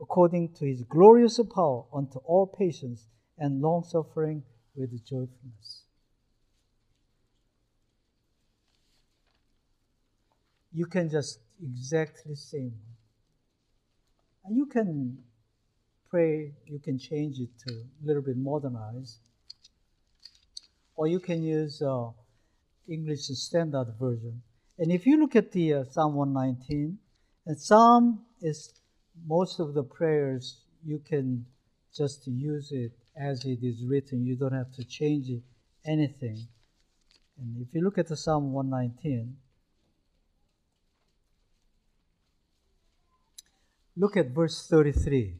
according 0.00 0.54
to 0.54 0.66
his 0.66 0.82
glorious 0.84 1.38
power, 1.54 1.84
unto 1.92 2.18
all 2.20 2.46
patience 2.46 3.06
and 3.38 3.60
long 3.60 3.84
suffering 3.84 4.42
with 4.74 4.90
joyfulness. 5.04 5.84
You 10.72 10.86
can 10.86 11.10
just 11.10 11.40
exactly 11.62 12.34
same. 12.34 12.74
And 14.44 14.56
you 14.56 14.66
can 14.66 15.18
pray, 16.08 16.52
you 16.66 16.78
can 16.78 16.98
change 16.98 17.38
it 17.38 17.50
to 17.66 17.74
a 17.74 18.06
little 18.06 18.22
bit 18.22 18.36
modernized 18.36 19.18
or 20.96 21.06
you 21.06 21.18
can 21.18 21.42
use 21.42 21.80
uh, 21.80 22.08
English 22.86 23.20
Standard 23.20 23.94
Version. 23.98 24.42
And 24.78 24.92
if 24.92 25.06
you 25.06 25.18
look 25.18 25.34
at 25.34 25.52
the 25.52 25.74
uh, 25.74 25.84
Psalm 25.84 26.14
119, 26.14 26.98
and 27.46 27.58
Psalm 27.58 28.20
is 28.42 28.74
most 29.26 29.60
of 29.60 29.72
the 29.72 29.82
prayers 29.82 30.64
you 30.84 30.98
can 30.98 31.46
just 31.96 32.26
use 32.26 32.70
it 32.72 32.92
as 33.16 33.44
it 33.44 33.60
is 33.62 33.82
written. 33.84 34.26
You 34.26 34.36
don't 34.36 34.52
have 34.52 34.72
to 34.74 34.84
change 34.84 35.30
anything. 35.86 36.46
And 37.38 37.66
if 37.66 37.74
you 37.74 37.82
look 37.82 37.96
at 37.96 38.08
the 38.08 38.16
Psalm 38.16 38.52
119, 38.52 39.36
look 44.00 44.16
at 44.16 44.30
verse 44.30 44.66
33. 44.66 45.34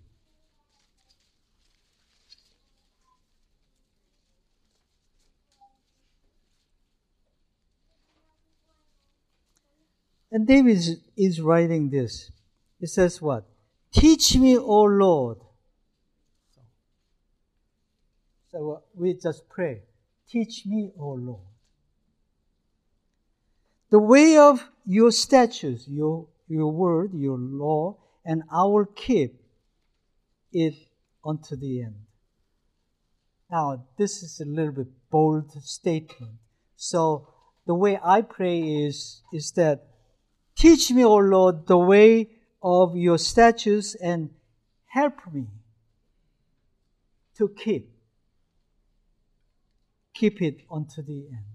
And 10.30 10.46
David 10.46 10.78
is, 11.16 11.40
writing 11.40 11.88
this. 11.88 12.30
He 12.78 12.86
says 12.86 13.20
what? 13.20 13.46
Teach 13.92 14.36
me, 14.36 14.58
O 14.58 14.82
Lord. 14.82 15.38
So 18.52 18.72
uh, 18.72 18.78
we 18.94 19.14
just 19.14 19.48
pray. 19.48 19.80
Teach 20.28 20.66
me, 20.66 20.92
O 20.98 21.12
Lord. 21.12 21.40
The 23.90 23.98
way 23.98 24.36
of 24.36 24.68
your 24.86 25.10
statutes, 25.10 25.88
your, 25.88 26.28
your 26.46 26.70
word, 26.70 27.12
your 27.14 27.38
law, 27.38 27.96
and 28.30 28.42
I 28.50 28.62
will 28.64 28.86
keep 28.86 29.32
it 30.52 30.74
unto 31.24 31.56
the 31.56 31.82
end. 31.82 31.96
Now, 33.50 33.84
this 33.98 34.22
is 34.22 34.40
a 34.40 34.44
little 34.44 34.72
bit 34.72 34.86
bold 35.10 35.50
statement. 35.64 36.36
So 36.76 37.28
the 37.66 37.74
way 37.74 37.98
I 38.02 38.22
pray 38.22 38.60
is, 38.60 39.22
is 39.32 39.50
that 39.52 39.90
Teach 40.60 40.90
me, 40.90 41.02
O 41.06 41.16
Lord, 41.16 41.66
the 41.66 41.78
way 41.78 42.28
of 42.62 42.94
your 42.94 43.16
statutes 43.16 43.94
and 43.94 44.28
help 44.84 45.14
me 45.32 45.46
to 47.38 47.48
keep 47.48 47.88
keep 50.12 50.42
it 50.42 50.60
unto 50.70 51.00
the 51.00 51.28
end 51.32 51.46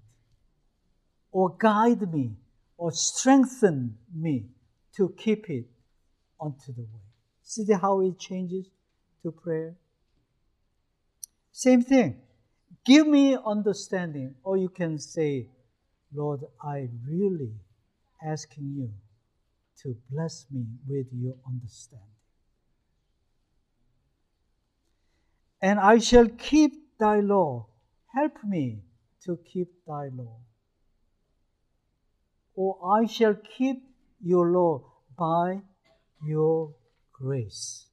or 1.31 1.55
guide 1.55 2.11
me 2.11 2.31
or 2.77 2.91
strengthen 2.91 3.95
me 4.11 4.47
to 4.95 5.13
keep 5.15 5.51
it 5.51 5.65
unto 6.41 6.73
the 6.73 6.81
way 6.81 7.05
see 7.43 7.65
how 7.73 8.01
it 8.01 8.17
changes 8.19 8.67
to 9.21 9.31
prayer 9.31 9.75
same 11.51 11.81
thing 11.81 12.17
give 12.85 13.07
me 13.07 13.37
understanding 13.45 14.35
or 14.43 14.57
you 14.57 14.69
can 14.69 14.97
say 14.99 15.47
lord 16.13 16.41
i 16.63 16.87
really 17.07 17.53
asking 18.23 18.73
you 18.75 18.89
to 19.81 19.95
bless 20.09 20.45
me 20.51 20.65
with 20.87 21.07
your 21.11 21.35
understanding. 21.47 22.07
And 25.61 25.79
I 25.79 25.99
shall 25.99 26.27
keep 26.27 26.97
thy 26.99 27.19
law. 27.19 27.67
Help 28.13 28.43
me 28.43 28.79
to 29.25 29.37
keep 29.51 29.67
thy 29.85 30.09
law. 30.13 30.37
Or 32.55 32.99
I 32.99 33.05
shall 33.05 33.35
keep 33.35 33.83
your 34.23 34.51
law 34.51 34.83
by 35.17 35.61
your 36.23 36.73
grace. 37.13 37.85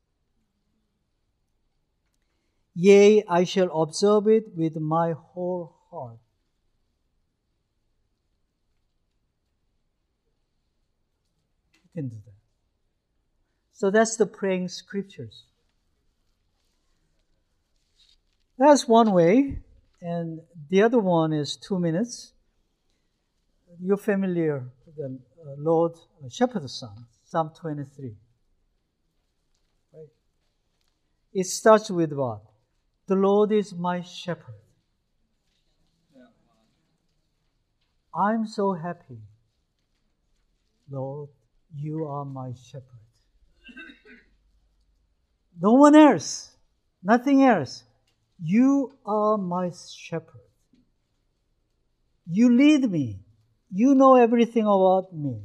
Yea, 2.75 3.23
I 3.29 3.45
shall 3.45 3.71
observe 3.83 4.29
it 4.29 4.57
with 4.57 4.77
my 4.77 5.13
whole 5.13 5.77
heart. 5.91 6.19
You 11.75 11.91
can 11.95 12.09
do 12.09 12.17
that. 12.25 12.33
So 13.73 13.91
that's 13.91 14.17
the 14.17 14.27
praying 14.27 14.69
scriptures. 14.69 15.45
That's 18.59 18.87
one 18.87 19.13
way, 19.13 19.59
and 20.01 20.41
the 20.71 20.83
other 20.83 20.99
one 20.99 21.33
is 21.33 21.57
two 21.57 21.79
minutes. 21.79 22.33
You're 23.81 23.97
familiar 23.97 24.65
with 24.87 24.97
the 24.97 25.19
uh, 25.45 25.55
Lord 25.59 25.93
uh, 26.25 26.29
Shepherd's 26.29 26.73
Song, 26.75 27.07
Psalm 27.33 27.51
23. 27.59 28.15
Right? 29.95 30.07
It 31.33 31.47
starts 31.47 31.91
with 31.91 32.13
what? 32.13 32.43
The 33.07 33.15
Lord 33.15 33.53
is 33.53 33.73
my 33.73 34.03
shepherd. 34.03 34.61
I'm 38.15 38.47
so 38.47 38.75
happy, 38.75 39.17
Lord, 40.91 41.31
you 41.75 42.05
are 42.05 42.27
my 42.27 42.53
shepherd. 42.53 43.01
No 45.59 45.73
one 45.73 45.95
else, 45.95 46.55
nothing 47.03 47.45
else. 47.45 47.85
You 48.43 48.93
are 49.07 49.39
my 49.39 49.71
shepherd. 49.71 50.51
You 52.27 52.55
lead 52.55 52.91
me. 52.91 53.21
You 53.71 53.95
know 53.95 54.17
everything 54.17 54.65
about 54.65 55.15
me. 55.15 55.41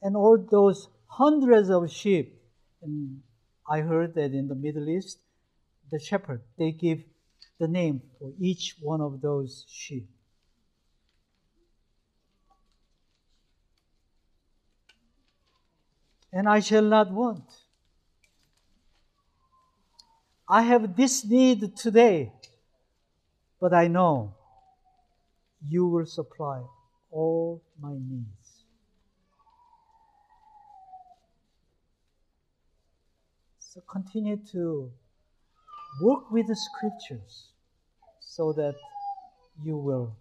And 0.00 0.16
all 0.16 0.38
those 0.50 0.88
hundreds 1.10 1.70
of 1.70 1.90
sheep, 1.90 2.40
and 2.82 3.20
I 3.68 3.80
heard 3.80 4.14
that 4.14 4.32
in 4.32 4.48
the 4.48 4.54
Middle 4.54 4.88
East, 4.88 5.18
the 5.90 5.98
shepherd, 5.98 6.42
they 6.58 6.72
give 6.72 7.02
the 7.58 7.68
name 7.68 8.00
for 8.18 8.32
each 8.40 8.76
one 8.80 9.00
of 9.00 9.20
those 9.20 9.64
sheep. 9.68 10.08
and 16.32 16.48
I 16.48 16.60
shall 16.60 16.84
not 16.84 17.10
want. 17.10 17.44
I 20.48 20.62
have 20.62 20.96
this 20.96 21.24
need 21.24 21.76
today, 21.76 22.32
but 23.60 23.72
I 23.72 23.88
know 23.88 24.34
you 25.68 25.86
will 25.86 26.06
supply 26.06 26.62
all 27.10 27.62
my 27.80 27.92
needs. 27.92 28.39
Continue 33.88 34.38
to 34.52 34.90
work 36.02 36.30
with 36.30 36.46
the 36.48 36.56
scriptures 36.56 37.48
so 38.20 38.52
that 38.52 38.74
you 39.62 39.76
will 39.76 40.16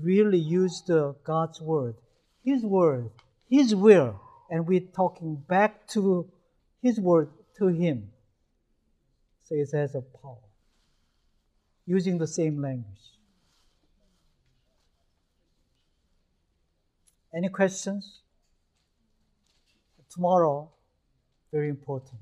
really 0.00 0.38
use 0.38 0.82
the 0.86 1.14
God's 1.24 1.60
word, 1.60 1.96
His 2.44 2.62
word, 2.62 3.10
his 3.48 3.74
will, 3.74 4.20
and 4.50 4.66
we're 4.66 4.80
talking 4.80 5.36
back 5.36 5.86
to 5.88 6.30
His 6.82 6.98
word 6.98 7.28
to 7.58 7.68
him. 7.68 8.10
So 9.44 9.54
it 9.54 9.68
has 9.72 9.94
a 9.94 10.00
power. 10.00 10.38
Using 11.86 12.18
the 12.18 12.26
same 12.26 12.60
language. 12.60 12.84
Any 17.32 17.48
questions? 17.48 18.22
Tomorrow, 20.10 20.70
very 21.54 21.68
important. 21.68 22.20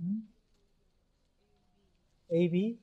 Hmm? 0.00 0.20
AB? 2.32 2.78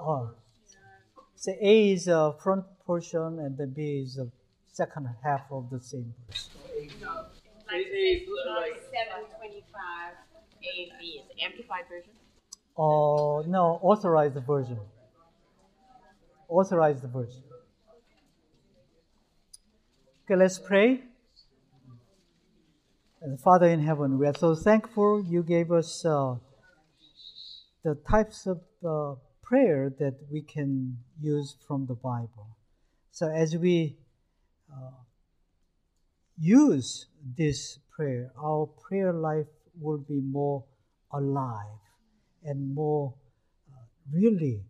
Oh. 0.00 0.30
So 1.36 1.52
A 1.60 1.92
is 1.92 2.08
a 2.08 2.34
front 2.42 2.64
portion 2.84 3.38
and 3.38 3.56
the 3.56 3.68
B 3.68 4.00
is 4.02 4.16
the 4.16 4.28
second 4.72 5.08
half 5.22 5.42
of 5.52 5.70
the 5.70 5.80
same 5.80 6.12
verse. 6.26 6.50
Like 7.70 7.86
seven 8.90 9.30
twenty-five 9.38 10.14
AV 10.58 11.00
is 11.02 11.26
amplified 11.40 11.84
version. 11.88 12.14
Oh, 12.80 13.42
no, 13.44 13.80
authorized 13.82 14.36
version. 14.46 14.78
Authorized 16.48 17.02
version. 17.02 17.42
Okay, 20.24 20.36
let's 20.36 20.60
pray. 20.60 21.02
And 23.20 23.40
Father 23.40 23.66
in 23.66 23.80
heaven, 23.80 24.16
we 24.16 24.28
are 24.28 24.34
so 24.34 24.54
thankful 24.54 25.24
you 25.24 25.42
gave 25.42 25.72
us 25.72 26.04
uh, 26.04 26.36
the 27.82 27.96
types 28.08 28.46
of 28.46 28.60
uh, 28.86 29.16
prayer 29.42 29.92
that 29.98 30.14
we 30.30 30.42
can 30.42 30.98
use 31.20 31.56
from 31.66 31.86
the 31.86 31.94
Bible. 31.94 32.46
So 33.10 33.28
as 33.28 33.56
we 33.56 33.96
uh, 34.72 35.02
use 36.38 37.06
this 37.36 37.80
prayer, 37.90 38.30
our 38.40 38.66
prayer 38.66 39.12
life 39.12 39.48
will 39.80 39.98
be 39.98 40.20
more 40.20 40.62
alive 41.10 41.87
and 42.44 42.74
more 42.74 43.14
uh, 43.70 43.82
really 44.12 44.62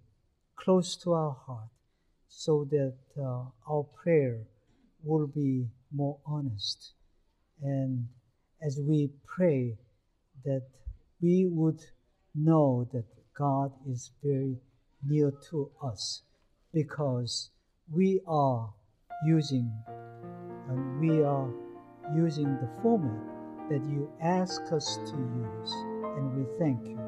close 0.56 0.96
to 0.96 1.12
our 1.12 1.36
heart 1.46 1.68
so 2.28 2.66
that 2.70 2.94
uh, 3.18 3.44
our 3.70 3.84
prayer 4.02 4.40
will 5.02 5.26
be 5.26 5.66
more 5.92 6.18
honest. 6.26 6.92
And 7.62 8.08
as 8.62 8.78
we 8.80 9.10
pray, 9.26 9.78
that 10.44 10.66
we 11.20 11.46
would 11.46 11.80
know 12.34 12.88
that 12.92 13.04
God 13.36 13.72
is 13.88 14.10
very 14.22 14.56
near 15.04 15.32
to 15.50 15.70
us 15.82 16.22
because 16.72 17.50
we 17.90 18.20
are 18.26 18.72
using 19.26 19.70
and 20.68 21.00
we 21.00 21.22
are 21.22 21.50
using 22.14 22.56
the 22.56 22.68
format 22.82 23.68
that 23.70 23.84
you 23.84 24.10
ask 24.20 24.60
us 24.72 24.96
to 25.06 25.16
use 25.16 25.72
and 26.16 26.34
we 26.34 26.58
thank 26.58 26.86
you 26.86 27.07